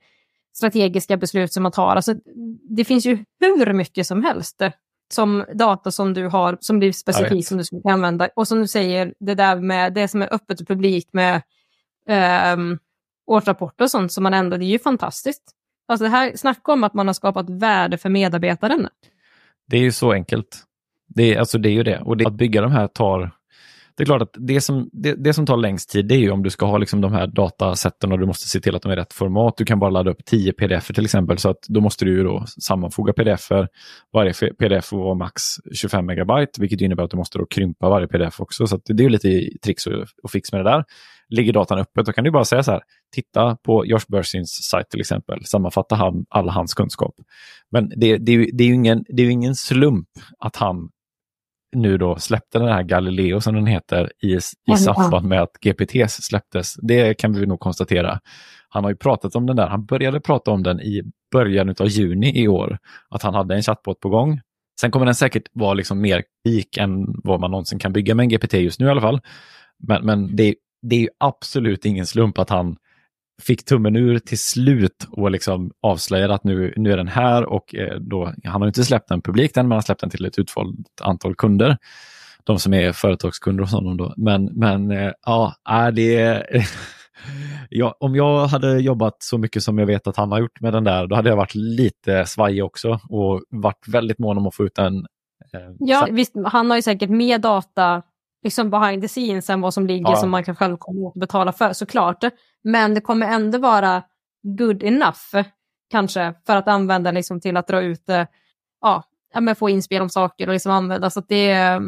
strategiska 0.58 1.18
beslut 1.18 1.54
som 1.54 1.64
man 1.64 1.72
tar. 1.72 1.96
Alltså, 1.96 2.16
det 2.70 2.86
finns 2.86 3.06
ju 3.06 3.26
hur 3.40 3.74
mycket 3.74 4.08
som 4.08 4.24
helst 4.24 4.62
som 5.10 5.46
data 5.54 5.92
som 5.92 6.14
du 6.14 6.28
har 6.28 6.58
som 6.60 6.80
blir 6.80 6.92
specifikt 6.92 7.48
som 7.48 7.58
du 7.58 7.64
skulle 7.64 7.82
använda. 7.86 8.30
Och 8.36 8.48
som 8.48 8.60
du 8.60 8.68
säger, 8.68 9.14
det 9.20 9.36
där 9.36 9.56
med 9.56 9.94
det 9.94 10.08
som 10.08 10.22
är 10.22 10.34
öppet 10.34 10.62
och 10.62 10.68
publikt 10.68 11.14
med 11.14 11.42
um, 12.54 12.80
årsrapporter 13.28 13.84
och 13.84 13.92
sånt 13.92 14.12
som 14.12 14.24
man 14.24 14.34
ändå, 14.34 14.58
det 14.58 14.66
är 14.66 14.68
ju 14.68 14.80
fantastiskt. 14.80 15.44
Alltså 15.88 16.04
det 16.04 16.10
här, 16.10 16.32
snacka 16.36 16.72
om 16.72 16.84
att 16.84 16.94
man 16.94 17.08
har 17.08 17.14
skapat 17.14 17.50
värde 17.50 17.98
för 17.98 18.10
medarbetaren. 18.10 18.88
Det 19.68 19.78
är 19.78 19.82
ju 19.82 19.92
så 19.92 20.12
enkelt. 20.12 20.64
Det 21.08 21.36
är, 21.36 21.40
alltså 21.40 21.58
det 21.58 21.70
är 21.70 21.74
ju 21.74 21.84
det. 21.84 22.00
Och 22.00 22.18
det, 22.18 22.28
att 22.28 22.34
bygga 22.34 22.62
de 22.62 22.72
här 22.72 22.88
tar 22.88 23.32
det 23.98 24.04
är 24.04 24.06
klart 24.06 24.22
att 24.22 24.36
det 24.38 24.62
som, 24.62 24.90
det, 24.94 25.14
det, 25.14 25.34
som 25.34 25.46
tar 25.46 25.58
längst 25.58 25.90
tid 25.90 26.08
det 26.08 26.16
är 26.16 26.20
ju 26.20 26.32
om 26.32 26.44
du 26.44 26.50
ska 26.50 26.66
ha 26.66 26.78
liksom 26.78 27.02
de 27.02 27.14
här 27.14 27.28
datasätten 27.28 28.12
och 28.12 28.20
du 28.20 28.26
måste 28.26 28.48
se 28.48 28.60
till 28.60 28.76
att 28.76 28.82
de 28.82 28.92
är 28.92 28.96
rätt 28.96 29.14
format. 29.14 29.58
Du 29.58 29.66
kan 29.66 29.80
bara 29.80 29.90
ladda 29.90 30.12
upp 30.12 30.26
10 30.26 30.54
pdf 30.54 30.88
till 30.88 31.06
exempel 31.06 31.38
så 31.38 31.50
att 31.50 31.58
då 31.68 31.82
måste 31.82 32.06
du 32.06 32.12
ju 32.12 32.24
då 32.24 32.46
sammanfoga 32.48 33.14
pdf. 33.14 33.52
-er. 33.52 33.68
Varje 34.14 34.34
pdf 34.34 34.86
får 34.86 34.98
vara 34.98 35.16
max 35.16 35.42
25 35.74 36.06
megabyte 36.06 36.62
vilket 36.62 36.82
innebär 36.82 37.04
att 37.04 37.12
du 37.12 37.18
måste 37.18 37.38
då 37.38 37.46
krympa 37.46 37.90
varje 37.90 38.08
pdf 38.08 38.42
också. 38.42 38.68
Så 38.68 38.80
det 38.86 39.06
är 39.06 39.10
lite 39.10 39.58
tricks 39.64 39.88
och, 39.88 39.94
och 40.24 40.32
fix 40.32 40.52
med 40.52 40.66
det 40.66 40.72
där. 40.72 40.84
Ligger 41.30 41.54
datan 41.54 41.80
öppet 41.80 42.06
då 42.06 42.12
kan 42.12 42.24
du 42.24 42.32
bara 42.32 42.46
säga 42.46 42.64
så 42.64 42.72
här, 42.72 42.82
titta 43.16 43.56
på 43.56 43.86
Josh 43.86 44.06
Bersins 44.08 44.50
sajt 44.50 44.90
till 44.90 45.00
exempel, 45.00 45.46
sammanfatta 45.46 45.96
han, 45.96 46.26
all 46.30 46.50
hans 46.50 46.74
kunskap. 46.74 47.16
Men 47.72 47.90
det, 47.90 48.18
det, 48.18 48.50
det 48.54 48.64
är 48.64 48.68
ju 48.68 48.74
ingen, 48.74 49.06
det 49.10 49.24
är 49.24 49.30
ingen 49.30 49.56
slump 49.56 50.08
att 50.40 50.56
han 50.56 50.90
nu 51.76 51.98
då 51.98 52.16
släppte 52.16 52.60
den 52.60 52.68
här 52.68 52.84
Galileo 52.84 53.42
som 53.42 53.56
den 53.56 53.68
heter 53.68 54.12
i, 54.24 54.38
i 54.74 54.78
samband 54.78 55.28
med 55.28 55.42
att 55.42 55.52
GPT 55.62 56.12
släpptes. 56.12 56.74
Det 56.74 57.14
kan 57.14 57.34
vi 57.34 57.46
nog 57.46 57.60
konstatera. 57.60 58.20
Han 58.70 58.84
har 58.84 58.92
ju 58.92 58.98
pratat 58.98 59.36
om 59.36 59.46
den 59.46 59.56
där, 59.56 59.68
han 59.68 59.86
började 59.86 60.20
prata 60.20 60.52
om 60.52 60.64
den 60.64 60.82
i 60.82 61.04
början 61.32 61.76
av 61.80 61.88
juni 61.88 62.42
i 62.42 62.48
år, 62.48 62.78
att 63.10 63.24
han 63.24 63.34
hade 63.34 63.56
en 63.56 63.62
chatbot 63.62 64.00
på 64.00 64.10
gång. 64.10 64.42
Sen 64.82 64.92
kommer 64.92 65.06
den 65.06 65.16
säkert 65.16 65.44
vara 65.54 65.74
liksom 65.74 66.02
mer 66.02 66.24
lik 66.46 66.78
än 66.78 67.06
vad 67.24 67.40
man 67.40 67.52
någonsin 67.52 67.80
kan 67.80 67.94
bygga 67.94 68.16
med 68.16 68.24
en 68.24 68.30
GPT 68.30 68.54
just 68.54 68.80
nu 68.80 68.86
i 68.86 68.90
alla 68.90 69.02
fall. 69.02 69.22
Men, 69.88 70.06
men 70.06 70.36
det, 70.36 70.56
det 70.82 71.04
är 71.04 71.10
absolut 71.18 71.86
ingen 71.86 72.06
slump 72.06 72.40
att 72.40 72.50
han 72.50 72.78
fick 73.42 73.66
tummen 73.66 73.96
ur 73.96 74.20
till 74.20 74.40
slut 74.40 75.08
och 75.12 75.32
liksom 75.32 75.72
avslöjade 75.82 76.34
att 76.34 76.44
nu, 76.44 76.74
nu 76.78 76.92
är 76.92 76.98
den 76.98 77.08
här 77.08 77.46
och 77.46 77.76
eh, 77.76 78.00
då, 78.00 78.34
han 78.44 78.62
har 78.62 78.68
inte 78.68 78.84
släppt 78.84 79.10
den 79.10 79.22
publikt 79.22 79.58
än, 79.58 79.66
men 79.66 79.72
han 79.72 79.78
har 79.78 79.82
släppt 79.82 80.02
den 80.02 80.10
till 80.10 80.26
ett 80.26 80.40
utvalt 80.40 80.76
antal 81.02 81.36
kunder. 81.36 81.78
De 82.44 82.60
som 82.60 82.74
är 82.74 82.92
företagskunder 82.92 83.64
och 83.64 83.70
sådana. 83.70 83.96
Då. 83.96 84.14
Men, 84.18 84.46
men 84.46 84.92
eh, 84.92 85.12
ja, 85.26 85.54
är 85.70 85.92
det... 85.92 86.46
ja, 87.70 87.96
om 88.00 88.16
jag 88.16 88.48
hade 88.48 88.80
jobbat 88.80 89.24
så 89.24 89.38
mycket 89.38 89.64
som 89.64 89.78
jag 89.78 89.86
vet 89.86 90.08
att 90.08 90.18
han 90.18 90.32
har 90.32 90.40
gjort 90.40 90.62
med 90.62 90.74
den 90.74 90.84
där, 90.84 91.08
då 91.08 91.16
hade 91.16 91.30
jag 91.30 91.36
varit 91.36 91.56
lite 91.56 92.26
svajig 92.26 92.64
också 92.66 93.00
och 93.10 93.44
varit 93.50 93.88
väldigt 93.88 94.20
mån 94.20 94.38
om 94.38 94.48
att 94.48 94.56
få 94.56 94.66
ut 94.66 94.76
den. 94.76 94.98
Eh, 95.54 95.74
ja, 95.80 96.08
visst, 96.12 96.34
han 96.46 96.70
har 96.70 96.78
ju 96.78 96.82
säkert 96.82 97.10
mer 97.10 97.38
data 97.38 98.02
liksom 98.44 98.70
behind 98.70 99.02
the 99.02 99.08
scenes 99.08 99.50
än 99.50 99.62
vad 99.62 99.74
som 99.74 99.88
ligger 99.88 100.10
ja. 100.10 100.16
som 100.16 100.30
man 100.30 100.44
kan 100.44 100.56
själv 100.56 100.78
komma 100.78 101.08
att 101.08 101.14
betala 101.14 101.52
för 101.52 101.74
såklart. 101.74 102.24
Men 102.64 102.94
det 102.94 103.02
kommer 103.02 103.28
ändå 103.28 103.58
vara 103.58 104.04
good 104.44 104.84
enough 104.84 105.48
kanske 105.90 106.34
för 106.46 106.56
att 106.56 106.68
använda 106.68 107.12
liksom 107.12 107.42
till 107.42 107.58
att 107.58 107.68
dra 107.68 107.82
ut, 107.82 108.10
eh, 108.10 108.26
ja, 108.82 109.04
men 109.40 109.56
få 109.56 109.70
inspel 109.70 110.02
om 110.02 110.10
saker 110.10 110.48
och 110.48 110.54
liksom 110.54 110.72
använda. 110.72 111.10
Så 111.10 111.20
att 111.20 111.28
det 111.28 111.50
är, 111.50 111.82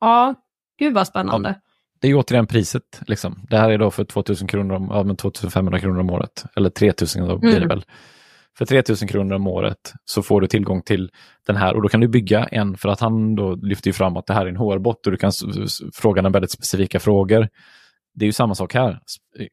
ja, 0.00 0.34
gud 0.78 0.94
vad 0.94 1.06
spännande. 1.06 1.48
Ja, 1.48 1.60
det 2.00 2.08
är 2.08 2.14
återigen 2.14 2.46
priset. 2.46 3.00
Liksom. 3.06 3.46
Det 3.50 3.56
här 3.56 3.70
är 3.70 3.78
då 3.78 3.90
för 3.90 4.04
2000 4.04 4.48
kronor 4.48 4.74
om, 4.74 4.88
ja, 4.90 5.02
men 5.02 5.16
2500 5.16 5.80
kronor 5.80 6.00
om 6.00 6.10
året. 6.10 6.44
Eller 6.56 6.70
3000 6.70 7.28
då 7.28 7.38
blir 7.38 7.50
mm. 7.50 7.62
det 7.62 7.74
väl. 7.74 7.84
För 8.58 8.64
3000 8.64 9.08
kronor 9.08 9.36
om 9.36 9.46
året 9.46 9.92
så 10.04 10.22
får 10.22 10.40
du 10.40 10.46
tillgång 10.46 10.82
till 10.82 11.10
den 11.46 11.56
här 11.56 11.74
och 11.74 11.82
då 11.82 11.88
kan 11.88 12.00
du 12.00 12.08
bygga 12.08 12.44
en 12.44 12.76
för 12.76 12.88
att 12.88 13.00
han 13.00 13.34
då 13.34 13.54
lyfter 13.54 13.92
fram 13.92 14.16
att 14.16 14.26
det 14.26 14.34
här 14.34 14.46
är 14.46 14.50
en 14.50 14.56
HR-bot 14.56 15.06
och 15.06 15.12
du 15.12 15.18
kan 15.18 15.32
fråga 15.94 16.22
den 16.22 16.32
väldigt 16.32 16.50
specifika 16.50 17.00
frågor. 17.00 17.48
Det 18.14 18.24
är 18.24 18.26
ju 18.26 18.32
samma 18.32 18.54
sak 18.54 18.74
här. 18.74 19.00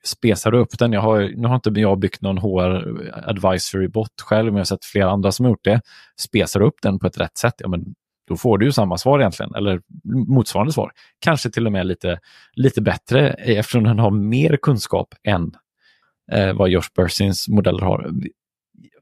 Spesar 0.05 0.51
du 0.51 0.57
upp 0.57 0.79
den, 0.79 0.93
jag 0.93 1.01
har, 1.01 1.31
nu 1.35 1.47
har 1.47 1.55
inte 1.55 1.69
jag 1.75 1.99
byggt 1.99 2.21
någon 2.21 2.37
HR 2.37 3.01
advisory 3.29 3.87
bot 3.87 4.21
själv, 4.21 4.45
men 4.45 4.55
jag 4.55 4.59
har 4.59 4.65
sett 4.65 4.85
flera 4.85 5.09
andra 5.09 5.31
som 5.31 5.45
har 5.45 5.51
gjort 5.51 5.63
det. 5.63 5.81
Spesar 6.21 6.59
du 6.59 6.65
upp 6.65 6.81
den 6.81 6.99
på 6.99 7.07
ett 7.07 7.19
rätt 7.19 7.37
sätt, 7.37 7.53
ja, 7.57 7.67
men 7.67 7.83
då 8.27 8.37
får 8.37 8.57
du 8.57 8.65
ju 8.65 8.71
samma 8.71 8.97
svar 8.97 9.19
egentligen, 9.19 9.55
eller 9.55 9.81
motsvarande 10.27 10.73
svar. 10.73 10.91
Kanske 11.19 11.49
till 11.49 11.65
och 11.65 11.71
med 11.71 11.85
lite, 11.85 12.19
lite 12.53 12.81
bättre 12.81 13.29
eftersom 13.29 13.83
den 13.83 13.99
har 13.99 14.11
mer 14.11 14.57
kunskap 14.57 15.07
än 15.23 15.51
eh, 16.31 16.53
vad 16.53 16.69
Josh 16.69 16.89
Bersins 16.95 17.47
modeller 17.47 17.81
har. 17.81 18.11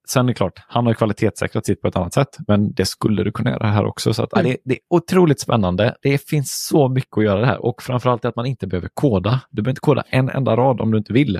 Sen 0.07 0.25
är 0.25 0.27
det 0.27 0.33
klart, 0.33 0.59
han 0.67 0.85
har 0.85 0.93
kvalitetssäkrat 0.93 1.65
sitt 1.65 1.81
på 1.81 1.87
ett 1.87 1.95
annat 1.95 2.13
sätt, 2.13 2.37
men 2.47 2.73
det 2.73 2.85
skulle 2.85 3.23
du 3.23 3.31
kunna 3.31 3.51
göra 3.51 3.67
här 3.67 3.85
också. 3.85 4.13
Så 4.13 4.23
att, 4.23 4.33
mm. 4.33 4.45
det, 4.45 4.57
det, 4.63 4.73
är 4.73 4.79
otroligt 4.89 5.39
spännande. 5.39 5.95
Det 6.01 6.29
finns 6.29 6.65
så 6.69 6.89
mycket 6.89 7.17
att 7.17 7.23
göra 7.23 7.39
det 7.39 7.45
här 7.45 7.65
och 7.65 7.83
framförallt 7.83 8.25
att 8.25 8.35
man 8.35 8.45
inte 8.45 8.67
behöver 8.67 8.89
koda. 8.93 9.41
Du 9.49 9.61
behöver 9.61 9.71
inte 9.71 9.81
koda 9.81 10.03
en 10.07 10.29
enda 10.29 10.55
rad 10.55 10.81
om 10.81 10.91
du 10.91 10.97
inte 10.97 11.13
vill. 11.13 11.33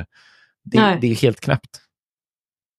Det, 0.64 0.98
det 1.02 1.08
är 1.08 1.16
helt 1.16 1.40
knäppt. 1.40 1.80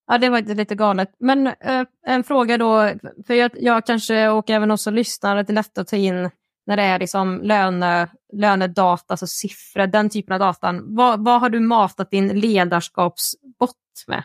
Ja, 0.06 0.18
det 0.18 0.28
var 0.28 0.54
lite 0.54 0.74
galet. 0.74 1.08
Men 1.18 1.46
äh, 1.46 1.84
en 2.06 2.24
fråga 2.24 2.58
då, 2.58 2.90
för 3.26 3.34
jag, 3.34 3.50
jag 3.54 3.86
kanske 3.86 4.28
och 4.28 4.50
även 4.50 4.70
också 4.70 4.90
lyssnar, 4.90 5.36
att 5.36 5.46
det 5.46 5.52
är 5.52 5.54
lätt 5.54 5.78
att 5.78 5.88
ta 5.88 5.96
in 5.96 6.30
när 6.66 6.76
det 6.76 6.82
är 6.82 6.98
liksom 6.98 7.40
löne, 7.42 8.08
lönedata, 8.32 9.04
alltså 9.08 9.26
siffror, 9.26 9.86
den 9.86 10.10
typen 10.10 10.32
av 10.32 10.40
datan. 10.40 10.94
Vad, 10.96 11.24
vad 11.24 11.40
har 11.40 11.50
du 11.50 11.60
matat 11.60 12.10
din 12.10 12.40
ledarskapsbot 12.40 13.76
med? 14.06 14.24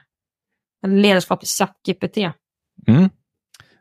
En 0.81 1.01
ledarskap 1.01 1.43
i 1.43 1.45
ChatGPT. 1.45 2.17
Mm. 2.87 3.09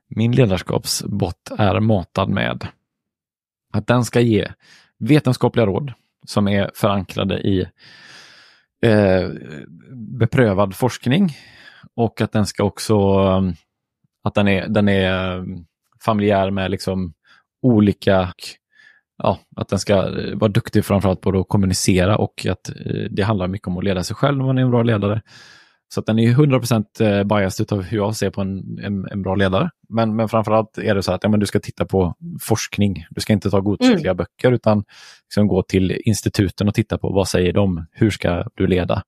Min 0.08 0.32
ledarskapsbot 0.32 1.50
är 1.58 1.80
matad 1.80 2.28
med 2.28 2.68
att 3.72 3.86
den 3.86 4.04
ska 4.04 4.20
ge 4.20 4.52
vetenskapliga 4.98 5.66
råd 5.66 5.92
som 6.26 6.48
är 6.48 6.70
förankrade 6.74 7.40
i 7.40 7.60
eh, 8.82 9.30
beprövad 10.18 10.76
forskning 10.76 11.36
och 11.94 12.20
att 12.20 12.32
den 12.32 12.46
ska 12.46 12.64
också 12.64 12.98
att 14.24 14.34
den 14.34 14.48
är, 14.48 14.68
den 14.68 14.88
är 14.88 15.44
familjär 16.04 16.50
med 16.50 16.70
liksom 16.70 17.14
olika 17.62 18.32
ja, 19.16 19.38
att 19.56 19.68
den 19.68 19.78
ska 19.78 19.96
vara 20.34 20.48
duktig 20.48 20.84
framförallt 20.84 21.20
på 21.20 21.40
att 21.40 21.48
kommunicera 21.48 22.16
och 22.16 22.46
att 22.46 22.68
eh, 22.68 23.06
det 23.10 23.22
handlar 23.22 23.48
mycket 23.48 23.68
om 23.68 23.78
att 23.78 23.84
leda 23.84 24.04
sig 24.04 24.16
själv 24.16 24.38
när 24.38 24.44
man 24.44 24.58
är 24.58 24.62
en 24.62 24.70
bra 24.70 24.82
ledare. 24.82 25.22
Så 25.88 26.00
att 26.00 26.06
den 26.06 26.18
är 26.18 26.34
100% 26.34 26.84
eh, 27.00 27.24
biased 27.24 27.72
av 27.72 27.82
hur 27.82 27.96
jag 27.98 28.16
ser 28.16 28.30
på 28.30 28.40
en, 28.40 28.78
en, 28.82 29.08
en, 29.10 29.22
bra 29.22 29.34
ledare. 29.34 29.70
Men, 29.88 30.16
men 30.16 30.28
framförallt 30.28 30.78
är 30.78 30.94
det 30.94 31.02
så 31.02 31.12
att 31.12 31.22
ja, 31.22 31.28
men 31.28 31.40
du 31.40 31.46
ska 31.46 31.60
titta 31.60 31.84
på 31.84 32.14
forskning. 32.40 33.06
Du 33.10 33.20
ska 33.20 33.32
inte 33.32 33.50
ta 33.50 33.60
godtyckliga 33.60 34.10
mm. 34.10 34.16
böcker 34.16 34.52
utan 34.52 34.84
liksom 35.24 35.48
gå 35.48 35.62
till 35.62 36.00
instituten 36.04 36.68
och 36.68 36.74
titta 36.74 36.98
på 36.98 37.12
vad 37.12 37.28
säger 37.28 37.52
de? 37.52 37.86
Hur 37.92 38.10
ska 38.10 38.44
du 38.54 38.66
leda? 38.66 39.02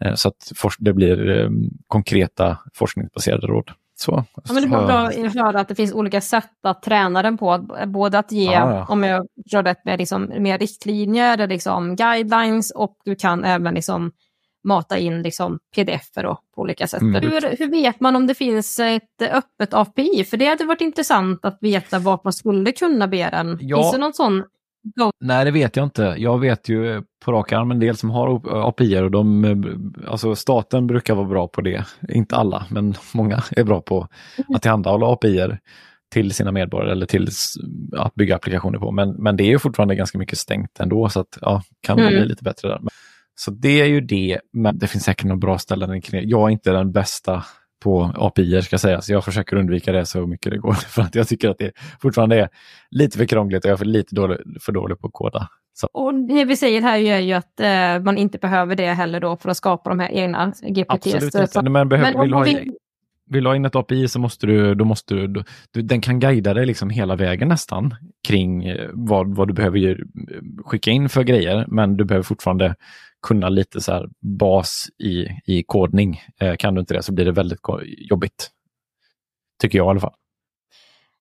Eh, 0.00 0.14
så 0.14 0.28
att 0.28 0.52
det 0.78 0.92
blir 0.92 1.40
eh, 1.40 1.48
konkreta 1.86 2.58
forskningsbaserade 2.74 3.46
råd. 3.46 3.70
Så, 3.96 4.24
ja, 4.34 4.52
men 4.52 4.62
det 4.62 4.68
var 4.68 4.86
bra 4.86 5.26
att 5.26 5.34
höra 5.34 5.60
att 5.60 5.68
det 5.68 5.74
finns 5.74 5.92
olika 5.92 6.20
sätt 6.20 6.50
att 6.62 6.82
träna 6.82 7.22
den 7.22 7.38
på. 7.38 7.68
Både 7.86 8.18
att 8.18 8.32
ge, 8.32 8.48
ah, 8.48 8.52
ja. 8.52 8.86
om 8.88 9.02
jag 9.02 9.26
förstår 9.42 9.62
rätt, 9.62 9.84
med 9.84 9.98
liksom, 9.98 10.32
mer 10.38 10.58
riktlinjer, 10.58 11.46
liksom 11.46 11.96
guidelines 11.96 12.70
och 12.70 12.96
du 13.04 13.14
kan 13.14 13.44
även 13.44 13.74
liksom 13.74 14.12
mata 14.64 14.98
in 14.98 15.22
liksom 15.22 15.58
pdf 15.74 16.12
på 16.14 16.38
olika 16.54 16.86
sätt. 16.86 17.02
Mm. 17.02 17.22
Hur, 17.22 17.56
hur 17.58 17.70
vet 17.70 18.00
man 18.00 18.16
om 18.16 18.26
det 18.26 18.34
finns 18.34 18.80
ett 18.80 19.22
öppet 19.22 19.74
API? 19.74 20.24
För 20.24 20.36
det 20.36 20.46
hade 20.46 20.64
varit 20.64 20.80
intressant 20.80 21.44
att 21.44 21.58
veta 21.60 21.98
vart 21.98 22.24
man 22.24 22.32
skulle 22.32 22.72
kunna 22.72 23.08
be 23.08 23.30
den. 23.30 23.58
Ja. 23.60 23.76
Finns 23.76 23.92
det 23.92 23.98
någon 23.98 24.14
sån 24.14 24.44
Nej, 25.20 25.44
det 25.44 25.50
vet 25.50 25.76
jag 25.76 25.86
inte. 25.86 26.14
Jag 26.18 26.38
vet 26.38 26.68
ju 26.68 27.02
på 27.24 27.32
rak 27.32 27.52
arm 27.52 27.70
en 27.70 27.80
del 27.80 27.96
som 27.96 28.10
har 28.10 28.40
API 28.68 28.98
och 28.98 29.10
de, 29.10 29.94
alltså 30.08 30.34
staten 30.34 30.86
brukar 30.86 31.14
vara 31.14 31.26
bra 31.26 31.48
på 31.48 31.60
det. 31.60 31.84
Inte 32.08 32.36
alla, 32.36 32.66
men 32.70 32.94
många 33.14 33.42
är 33.50 33.64
bra 33.64 33.80
på 33.80 34.08
att 34.54 34.62
tillhandahålla 34.62 35.12
API 35.12 35.56
till 36.12 36.34
sina 36.34 36.52
medborgare 36.52 36.92
eller 36.92 37.06
till 37.06 37.28
att 37.96 38.14
bygga 38.14 38.36
applikationer 38.36 38.78
på. 38.78 38.90
Men, 38.90 39.10
men 39.10 39.36
det 39.36 39.44
är 39.44 39.48
ju 39.48 39.58
fortfarande 39.58 39.94
ganska 39.94 40.18
mycket 40.18 40.38
stängt 40.38 40.80
ändå 40.80 41.08
så 41.08 41.20
att 41.20 41.38
ja, 41.40 41.62
kan 41.80 41.98
mm. 41.98 42.10
bli 42.10 42.24
lite 42.24 42.44
bättre 42.44 42.68
där. 42.68 42.80
Så 43.34 43.50
det 43.50 43.80
är 43.80 43.86
ju 43.86 44.00
det, 44.00 44.40
men 44.52 44.78
det 44.78 44.86
finns 44.86 45.04
säkert 45.04 45.24
några 45.24 45.36
bra 45.36 45.58
ställen 45.58 46.00
kring 46.00 46.28
Jag 46.28 46.48
är 46.48 46.52
inte 46.52 46.70
den 46.70 46.92
bästa 46.92 47.44
på 47.84 48.12
API 48.14 48.62
ska 48.62 48.78
sägas. 48.78 49.08
Jag 49.08 49.24
försöker 49.24 49.56
undvika 49.56 49.92
det 49.92 50.06
så 50.06 50.26
mycket 50.26 50.52
det 50.52 50.58
går 50.58 50.72
för 50.88 51.02
att 51.02 51.14
jag 51.14 51.28
tycker 51.28 51.50
att 51.50 51.58
det 51.58 51.72
fortfarande 52.00 52.36
är 52.36 52.48
lite 52.90 53.18
för 53.18 53.24
krångligt 53.24 53.64
och 53.64 53.68
jag 53.68 53.72
är 53.72 53.78
för 53.78 53.84
lite 53.84 54.14
dålig, 54.14 54.38
för 54.60 54.72
dålig 54.72 55.00
på 55.00 55.06
att 55.06 55.12
koda. 55.12 55.48
Så. 55.74 55.86
Och 55.92 56.14
det 56.14 56.44
vi 56.44 56.56
säger 56.56 56.80
här 56.80 56.98
är 56.98 57.18
ju 57.18 57.32
att 57.32 57.60
eh, 57.60 58.04
man 58.04 58.18
inte 58.18 58.38
behöver 58.38 58.76
det 58.76 58.86
heller 58.86 59.20
då 59.20 59.36
för 59.36 59.50
att 59.50 59.56
skapa 59.56 59.90
de 59.90 60.00
här 60.00 60.10
egna 60.12 60.52
GPTs. 60.62 60.86
Absolut 60.88 61.34
inte. 61.34 61.70
Men, 61.70 61.88
behöver, 61.88 62.12
men 62.12 62.22
vill, 62.22 62.34
ha, 62.34 62.42
vi... 62.42 62.70
vill 63.30 63.46
ha 63.46 63.56
in 63.56 63.64
ett 63.64 63.76
API 63.76 64.08
så 64.08 64.18
måste 64.18 64.46
du, 64.46 64.74
då 64.74 64.84
måste 64.84 65.14
du, 65.14 65.44
du, 65.72 65.82
den 65.82 66.00
kan 66.00 66.20
guida 66.20 66.54
dig 66.54 66.66
liksom 66.66 66.90
hela 66.90 67.16
vägen 67.16 67.48
nästan 67.48 67.94
kring 68.28 68.64
eh, 68.64 68.90
vad, 68.92 69.36
vad 69.36 69.48
du 69.48 69.54
behöver 69.54 70.04
skicka 70.64 70.90
in 70.90 71.08
för 71.08 71.22
grejer, 71.22 71.64
men 71.68 71.96
du 71.96 72.04
behöver 72.04 72.24
fortfarande 72.24 72.74
kunna 73.24 73.48
lite 73.48 73.80
så 73.80 73.92
här 73.92 74.08
bas 74.20 74.86
i, 74.98 75.26
i 75.46 75.62
kodning. 75.66 76.20
Eh, 76.40 76.56
kan 76.56 76.74
du 76.74 76.80
inte 76.80 76.94
det 76.94 77.02
så 77.02 77.12
blir 77.12 77.24
det 77.24 77.32
väldigt 77.32 77.60
jobbigt. 78.10 78.50
Tycker 79.60 79.78
jag 79.78 79.86
i 79.86 79.90
alla 79.90 80.00
fall. 80.00 80.14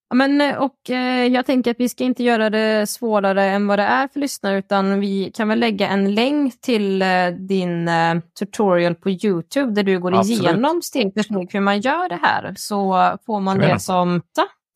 Ja, 0.10 0.16
men, 0.16 0.42
eh, 0.42 0.56
och, 0.56 0.90
eh, 0.90 1.26
jag 1.28 1.46
tänker 1.46 1.72
att 1.72 1.80
vi 1.80 1.90
ska 1.90 2.04
inte 2.04 2.24
göra 2.24 2.50
det 2.50 2.90
svårare 2.90 3.46
än 3.46 3.68
vad 3.68 3.80
det 3.80 3.84
är 3.84 4.08
för 4.08 4.20
lyssnare 4.20 4.58
utan 4.58 5.00
vi 5.00 5.32
kan 5.34 5.48
väl 5.48 5.60
lägga 5.60 5.88
en 5.88 6.16
länk 6.16 6.62
till 6.62 7.02
eh, 7.02 7.28
din 7.28 7.88
eh, 7.88 8.16
tutorial 8.40 8.96
på 8.96 9.10
Youtube 9.10 9.72
där 9.72 9.84
du 9.84 10.00
går 10.00 10.14
Absolut. 10.14 10.42
igenom 10.42 10.82
steg 10.82 11.14
för 11.14 11.24
steg 11.24 11.54
hur 11.54 11.60
man 11.60 11.82
gör 11.82 12.10
det 12.10 12.20
här. 12.22 12.54
Så 12.58 13.18
får 13.26 13.40
man 13.40 13.60
det 13.60 13.80
som, 13.80 14.22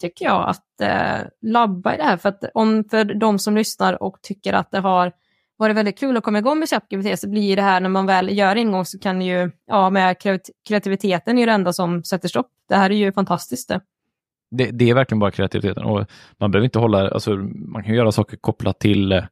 tycker 0.01 0.25
jag, 0.25 0.49
att 0.49 0.81
eh, 0.81 1.27
labba 1.41 1.93
i 1.93 1.97
det 1.97 2.03
här. 2.03 2.17
För, 2.17 2.29
att 2.29 2.43
om, 2.53 2.83
för 2.89 3.03
de 3.03 3.39
som 3.39 3.55
lyssnar 3.55 4.03
och 4.03 4.21
tycker 4.21 4.53
att 4.53 4.71
det 4.71 4.79
har 4.79 5.11
var 5.57 5.67
det 5.67 5.73
väldigt 5.73 5.99
kul 5.99 6.17
att 6.17 6.23
komma 6.23 6.39
igång 6.39 6.59
med 6.59 6.69
ChatGPT 6.69 7.19
så 7.19 7.29
blir 7.29 7.55
det 7.55 7.61
här 7.61 7.79
när 7.79 7.89
man 7.89 8.05
väl 8.05 8.37
gör 8.37 8.55
ingång 8.55 8.85
så 8.85 8.99
kan 8.99 9.21
ju, 9.21 9.51
ja 9.67 9.89
med 9.89 10.15
kreativiteten 10.67 11.37
är 11.37 11.45
det 11.45 11.51
enda 11.51 11.73
som 11.73 12.03
sätter 12.03 12.29
stopp. 12.29 12.47
Det 12.69 12.75
här 12.75 12.89
är 12.89 12.95
ju 12.95 13.11
fantastiskt 13.11 13.69
det. 13.69 13.81
Det, 14.51 14.71
det 14.71 14.89
är 14.89 14.93
verkligen 14.93 15.19
bara 15.19 15.31
kreativiteten 15.31 15.83
och 15.83 16.05
man 16.37 16.51
behöver 16.51 16.65
inte 16.65 16.79
hålla, 16.79 17.09
alltså 17.09 17.31
man 17.55 17.83
kan 17.83 17.95
göra 17.95 18.11
saker 18.11 18.37
kopplat 18.37 18.79
till 18.79 19.11
eh, 19.11 19.23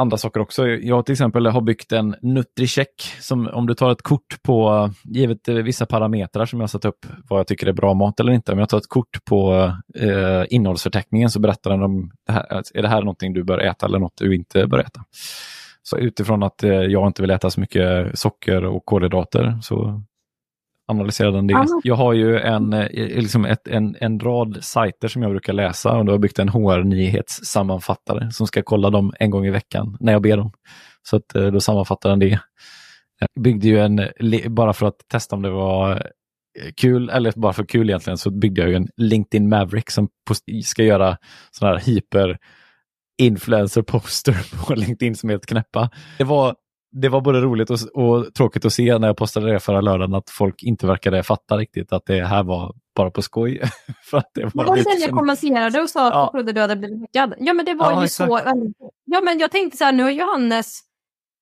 andra 0.00 0.16
saker 0.16 0.40
också. 0.40 0.66
Jag 0.68 1.06
till 1.06 1.12
exempel 1.12 1.46
har 1.46 1.60
byggt 1.60 1.92
en 1.92 2.16
Nutricheck 2.22 3.02
som 3.20 3.48
om 3.48 3.66
du 3.66 3.74
tar 3.74 3.92
ett 3.92 4.02
kort 4.02 4.42
på, 4.42 4.90
givet 5.04 5.48
vissa 5.48 5.86
parametrar 5.86 6.46
som 6.46 6.60
jag 6.60 6.70
satt 6.70 6.84
upp, 6.84 7.06
vad 7.28 7.38
jag 7.40 7.46
tycker 7.46 7.66
är 7.66 7.72
bra 7.72 7.94
mat 7.94 8.20
eller 8.20 8.32
inte. 8.32 8.52
Om 8.52 8.58
jag 8.58 8.68
tar 8.68 8.78
ett 8.78 8.88
kort 8.88 9.24
på 9.24 9.72
eh, 9.98 10.44
innehållsförteckningen 10.48 11.30
så 11.30 11.40
berättar 11.40 11.70
den 11.70 11.82
om, 11.82 12.10
det 12.26 12.32
här, 12.32 12.52
alltså, 12.52 12.78
är 12.78 12.82
det 12.82 12.88
här 12.88 13.00
någonting 13.00 13.32
du 13.32 13.44
bör 13.44 13.58
äta 13.58 13.86
eller 13.86 13.98
något 13.98 14.16
du 14.16 14.34
inte 14.34 14.66
bör 14.66 14.78
äta. 14.78 15.04
Så 15.82 15.98
utifrån 15.98 16.42
att 16.42 16.62
eh, 16.62 16.70
jag 16.70 17.06
inte 17.06 17.22
vill 17.22 17.30
äta 17.30 17.50
så 17.50 17.60
mycket 17.60 18.18
socker 18.18 18.64
och 18.64 18.84
kolhydrater 18.84 19.58
så 19.62 20.02
analysera 20.90 21.30
den 21.30 21.46
delen. 21.46 21.66
Jag 21.82 21.94
har 21.94 22.12
ju 22.12 22.38
en, 22.38 22.72
eh, 22.72 22.88
liksom 22.94 23.44
ett, 23.44 23.68
en, 23.68 23.96
en 24.00 24.20
rad 24.20 24.58
sajter 24.60 25.08
som 25.08 25.22
jag 25.22 25.30
brukar 25.30 25.52
läsa 25.52 25.96
och 25.96 26.04
då 26.04 26.10
har 26.10 26.14
jag 26.14 26.20
byggt 26.20 26.38
en 26.38 26.48
HR-nyhetssammanfattare 26.48 28.30
som 28.30 28.46
ska 28.46 28.62
kolla 28.62 28.90
dem 28.90 29.12
en 29.18 29.30
gång 29.30 29.46
i 29.46 29.50
veckan 29.50 29.96
när 30.00 30.12
jag 30.12 30.22
ber 30.22 30.36
dem. 30.36 30.52
Så 31.02 31.16
att, 31.16 31.34
eh, 31.34 31.46
då 31.46 31.60
sammanfattar 31.60 32.10
den 32.10 32.18
det. 32.18 32.40
Jag 33.20 33.42
byggde 33.42 33.68
ju 33.68 33.80
en, 33.80 34.08
bara 34.48 34.72
för 34.72 34.86
att 34.86 35.08
testa 35.08 35.36
om 35.36 35.42
det 35.42 35.50
var 35.50 35.90
eh, 36.58 36.72
kul, 36.76 37.10
eller 37.10 37.32
bara 37.36 37.52
för 37.52 37.64
kul 37.64 37.90
egentligen, 37.90 38.18
så 38.18 38.30
byggde 38.30 38.60
jag 38.60 38.70
ju 38.70 38.76
en 38.76 38.88
LinkedIn 38.96 39.48
Maverick 39.48 39.90
som 39.90 40.08
ska 40.64 40.84
göra 40.84 41.16
sån 41.50 41.68
här 41.68 41.78
hyper 41.78 42.38
influencer 43.20 43.82
poster 43.82 44.36
på 44.66 44.74
LinkedIn 44.74 45.16
som 45.16 45.30
är 45.30 45.32
helt 45.32 45.46
knäppa. 45.46 45.90
Det 46.18 46.24
var 46.24 46.54
det 46.92 47.08
var 47.08 47.20
både 47.20 47.40
roligt 47.40 47.70
och, 47.70 47.78
och, 47.94 48.34
tråkigt 48.34 48.64
att 48.64 48.72
se 48.72 48.98
när 48.98 49.06
jag 49.06 49.16
postade 49.16 49.52
det 49.52 49.60
förra 49.60 49.80
lördagen 49.80 50.14
att 50.14 50.30
folk 50.30 50.62
inte 50.62 50.86
verkade 50.86 51.22
fatta 51.22 51.56
riktigt 51.56 51.92
att 51.92 52.06
det 52.06 52.24
här 52.24 52.42
var 52.42 52.74
bara 52.96 53.10
på 53.10 53.22
skoj. 53.22 53.62
för 54.10 54.18
att 54.18 54.30
det 54.34 54.42
var, 54.54 54.64
det 54.64 54.70
var 54.70 54.76
den 54.76 55.00
jag 55.00 55.10
kommenterade 55.10 55.82
och 55.82 55.90
sa 55.90 56.06
att 56.06 56.14
ja. 56.14 56.20
jag 56.20 56.32
trodde 56.32 56.52
du 56.52 56.60
hade 56.60 56.76
blivit 56.76 57.00
hackad. 57.00 57.34
Ja 57.38 57.54
men 57.54 57.64
det 57.64 57.74
var 57.74 57.92
ja, 57.92 58.00
ju 58.00 58.04
exakt. 58.04 58.28
så. 58.28 58.40
Ja 59.04 59.20
men 59.20 59.38
jag 59.38 59.50
tänkte 59.50 59.76
så 59.78 59.84
här, 59.84 59.92
nu 59.92 60.02
har 60.02 60.10
Johannes, 60.10 60.80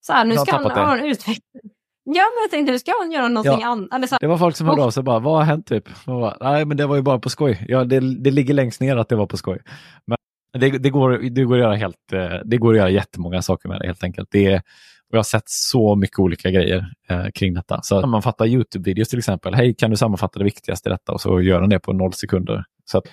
så 0.00 0.12
här, 0.12 0.24
nu 0.24 0.36
ska 0.36 0.52
han 0.52 0.70
ha 0.70 0.96
en 0.96 1.04
utveckling. 1.04 1.72
Ja 2.04 2.24
men 2.34 2.42
jag 2.42 2.50
tänkte 2.50 2.72
nu 2.72 2.78
ska 2.78 2.92
han 3.00 3.12
göra 3.12 3.28
någonting 3.28 3.60
ja. 3.60 3.68
annat. 3.90 4.20
Det 4.20 4.26
var 4.26 4.38
folk 4.38 4.56
som 4.56 4.66
hörde 4.66 4.82
av 4.82 4.90
sig 4.90 5.02
bara, 5.02 5.18
vad 5.18 5.36
har 5.36 5.42
hänt 5.42 5.66
typ? 5.66 5.88
Bara, 6.06 6.36
Nej 6.40 6.64
men 6.64 6.76
det 6.76 6.86
var 6.86 6.96
ju 6.96 7.02
bara 7.02 7.18
på 7.18 7.30
skoj. 7.30 7.64
Ja 7.68 7.84
det, 7.84 8.00
det 8.00 8.30
ligger 8.30 8.54
längst 8.54 8.80
ner 8.80 8.96
att 8.96 9.08
det 9.08 9.16
var 9.16 9.26
på 9.26 9.36
skoj. 9.36 9.58
Men 10.06 10.18
det, 10.60 10.78
det, 10.78 10.90
går, 10.90 11.10
det, 11.10 11.44
går 11.44 11.54
att 11.54 11.60
göra 11.60 11.74
helt, 11.74 12.12
eh, 12.12 12.36
det 12.44 12.56
går 12.56 12.72
att 12.72 12.78
göra 12.78 12.90
jättemånga 12.90 13.42
saker 13.42 13.68
med 13.68 13.80
det 13.80 13.86
helt 13.86 14.04
enkelt. 14.04 14.28
Det 14.30 14.62
och 15.08 15.14
jag 15.14 15.18
har 15.18 15.24
sett 15.24 15.48
så 15.48 15.96
mycket 15.96 16.18
olika 16.18 16.50
grejer 16.50 16.92
eh, 17.08 17.26
kring 17.34 17.54
detta. 17.54 17.82
Så 17.82 18.00
sammanfatta 18.00 18.46
YouTube-videos 18.46 19.08
till 19.08 19.18
exempel. 19.18 19.54
Hej, 19.54 19.74
kan 19.74 19.90
du 19.90 19.96
sammanfatta 19.96 20.38
det 20.38 20.44
viktigaste 20.44 20.88
i 20.88 20.92
detta? 20.92 21.12
Och 21.12 21.20
så 21.20 21.40
gör 21.40 21.60
den 21.60 21.70
det 21.70 21.78
på 21.78 21.92
noll 21.92 22.12
sekunder. 22.12 22.64
Så, 22.84 22.98
att, 22.98 23.04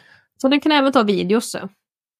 så 0.42 0.48
den 0.48 0.60
kan 0.60 0.72
även 0.72 0.92
ta 0.92 1.04
videos? 1.04 1.56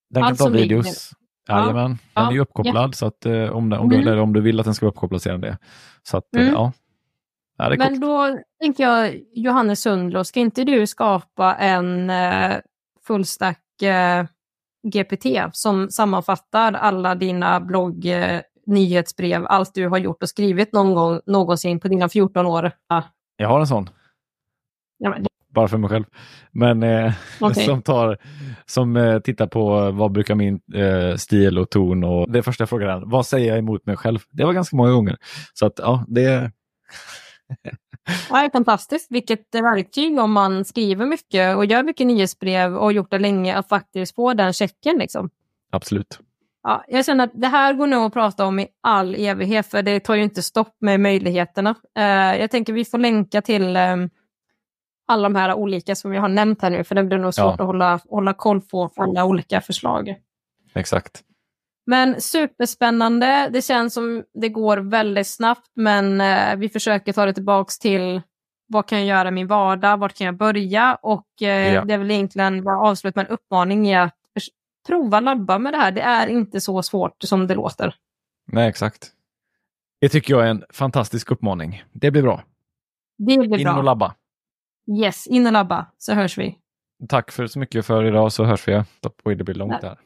Den 0.10 0.24
Allt 0.24 0.38
kan 0.38 0.48
ta 0.48 0.50
videos. 0.50 1.12
Jajamän, 1.50 1.98
ja. 2.14 2.22
den 2.22 2.30
är 2.30 2.34
ju 2.34 2.40
uppkopplad 2.40 2.90
ja. 2.90 2.92
så 2.92 3.06
att 3.06 3.26
eh, 3.26 3.50
om, 3.50 3.70
den, 3.70 3.80
om, 3.80 3.92
mm. 3.92 4.06
du, 4.06 4.20
om 4.20 4.34
du 4.34 4.42
vill 4.42 4.60
att 4.60 4.66
den 4.66 4.76
ska 4.76 4.86
vara 4.86 4.92
uppkopplad 4.92 5.22
så 5.22 5.30
är 5.30 5.34
den 5.34 5.42
det. 5.42 5.58
Så 6.04 6.18
att, 6.18 6.36
eh, 6.36 6.42
mm. 6.42 6.54
ja. 6.54 6.72
ja 7.58 7.70
Men 7.70 7.80
coolt. 7.80 8.02
då 8.02 8.40
tänker 8.62 8.84
jag, 8.84 9.22
Johannes 9.34 9.82
Sundlo, 9.82 10.24
ska 10.24 10.40
inte 10.40 10.64
du 10.64 10.88
skapa 10.88 11.56
en 11.56 12.10
eh, 12.10 12.58
fullstack 13.08 13.82
eh, 13.82 14.26
GPT 14.94 15.26
som 15.52 15.90
sammanfattar 15.90 16.74
alla 16.74 17.16
dina 17.16 17.60
blogg 17.60 18.06
eh, 18.06 18.42
nyhetsbrev, 18.66 19.46
allt 19.50 19.74
du 19.74 19.88
har 19.88 19.98
gjort 19.98 20.24
och 20.24 20.30
skrivit 20.30 20.74
någon 20.74 20.94
gång 20.94 21.20
någonsin 21.26 21.80
på 21.80 21.88
dina 21.88 22.10
14 22.10 22.46
år? 22.46 22.72
Ja. 22.90 23.04
Jag 23.38 23.50
har 23.50 23.60
en 23.60 23.68
sån. 23.68 23.90
Ja, 24.98 25.10
men... 25.10 25.26
Bara 25.50 25.68
för 25.68 25.78
mig 25.78 25.90
själv. 25.90 26.04
Men 26.52 26.84
eh, 26.84 27.14
okay. 27.42 27.66
som, 27.66 27.82
tar, 27.82 28.18
som 28.66 28.98
eh, 28.98 29.20
tittar 29.20 29.48
på 29.48 29.92
vad 29.92 30.12
brukar 30.12 30.36
min 30.36 30.60
eh, 30.74 31.16
stil 31.16 31.58
och 31.58 31.70
ton 31.70 32.04
och 32.04 32.32
det 32.32 32.44
första 32.44 32.62
jag 32.62 32.70
frågar 32.70 32.88
är 32.88 33.02
vad 33.06 33.26
säger 33.26 33.48
jag 33.48 33.58
emot 33.58 33.86
mig 33.86 33.98
själv? 33.98 34.20
Det 34.32 34.46
var 34.46 34.54
ganska 34.54 34.76
många 34.76 34.92
gånger. 34.92 35.18
Så 35.54 35.66
att 35.66 35.74
ja, 35.78 36.06
det 36.08 36.22
ja, 38.30 38.38
det 38.40 38.46
är 38.46 38.50
fantastiskt. 38.50 39.12
Vilket 39.12 39.56
verktyg 39.56 40.20
om 40.20 40.32
man 40.32 40.66
skriver 40.66 41.06
mycket 41.06 41.58
och 41.58 41.66
gör 41.66 41.84
mycket 41.84 42.08
nyhetsbrev 42.08 42.78
och 42.78 42.94
gjort 42.94 43.12
det 43.12 43.20
länge 43.20 43.56
att 43.56 43.70
faktiskt 43.70 44.16
få 44.16 44.34
den 44.34 44.54
checken. 44.54 44.98
Liksom. 44.98 45.30
Absolut. 45.72 46.20
Ja, 46.68 46.84
jag 46.88 47.06
känner 47.06 47.24
att 47.24 47.32
det 47.34 47.48
här 47.48 47.74
går 47.74 47.88
nog 47.88 48.06
att 48.06 48.14
prata 48.14 48.46
om 48.46 48.60
i 48.60 48.68
all 48.82 49.16
evighet 49.16 49.68
för 49.68 49.82
det 49.82 50.00
tar 50.00 50.16
ju 50.16 50.24
inte 50.24 50.44
stopp 50.44 50.76
med 50.82 51.00
möjligheterna. 51.00 51.76
Uh, 52.00 52.40
jag 52.40 52.52
tänker 52.52 52.74
vi 52.74 52.86
får 52.86 52.98
länka 52.98 53.42
till 53.42 53.78
um, 53.78 54.10
alla 55.08 55.24
de 55.24 55.36
här 55.36 55.54
olika 55.54 55.96
som 55.96 56.12
vi 56.12 56.18
har 56.18 56.28
nämnt 56.28 56.62
här 56.62 56.70
nu 56.70 56.84
för 56.84 56.96
det 56.96 57.04
blir 57.04 57.18
nog 57.18 57.34
svårt 57.34 57.46
ja. 57.46 57.54
att 57.54 57.60
hålla, 57.60 58.00
hålla 58.10 58.34
koll 58.34 58.62
på 58.62 58.90
alla 58.96 59.26
olika 59.26 59.62
förslag. 59.62 60.16
Exakt. 60.74 61.24
Men 61.86 62.22
superspännande. 62.22 63.50
Det 63.54 63.62
känns 63.62 63.94
som 63.94 64.24
det 64.34 64.50
går 64.50 64.78
väldigt 64.78 65.28
snabbt 65.28 65.72
men 65.76 66.22
uh, 66.22 66.56
vi 66.56 66.70
försöker 66.70 67.14
ta 67.14 67.26
det 67.26 67.34
tillbaks 67.34 67.80
till 67.80 68.22
vad 68.68 68.88
kan 68.88 68.98
jag 68.98 69.18
göra 69.18 69.28
i 69.28 69.32
min 69.32 69.48
vardag, 69.48 69.98
vart 69.98 70.18
kan 70.18 70.26
jag 70.26 70.38
börja 70.38 70.96
och 70.96 71.28
uh, 71.42 71.48
ja. 71.48 71.86
det 71.86 71.94
är 71.94 71.98
väl 71.98 72.12
egentligen 72.12 72.64
bara 72.64 72.80
avslut 72.80 73.16
med 73.16 73.26
en 73.26 73.32
uppmaning 73.32 73.88
i 73.88 73.96
att 73.96 74.16
prova 74.88 75.20
labba 75.20 75.60
med 75.60 75.74
det 75.74 75.78
här. 75.78 75.92
Det 75.92 76.02
är 76.02 76.28
inte 76.28 76.62
så 76.62 76.84
svårt 76.84 77.16
som 77.24 77.48
det 77.48 77.56
låter. 77.56 77.96
Nej, 78.48 78.70
exakt. 78.70 79.12
Det 80.02 80.10
tycker 80.10 80.34
jag 80.34 80.44
är 80.44 80.48
en 80.50 80.64
fantastisk 80.70 81.32
uppmaning. 81.32 81.84
Det 81.92 82.12
blir 82.12 82.22
bra. 82.22 82.44
Det 83.18 83.38
blir 83.38 83.58
in 83.58 83.64
bra. 83.64 83.78
och 83.78 83.84
labba. 83.84 84.16
Yes, 85.00 85.28
in 85.28 85.46
och 85.46 85.54
labba 85.54 85.88
så 85.98 86.14
hörs 86.14 86.38
vi. 86.38 86.58
Tack 87.10 87.32
för 87.32 87.48
så 87.48 87.60
mycket 87.60 87.86
för 87.86 88.06
idag 88.06 88.32
så 88.32 88.44
hörs 88.44 88.68
vi. 88.68 88.84
Det 89.36 89.44
blir 89.44 89.56
långt 89.56 89.84
här. 89.84 89.98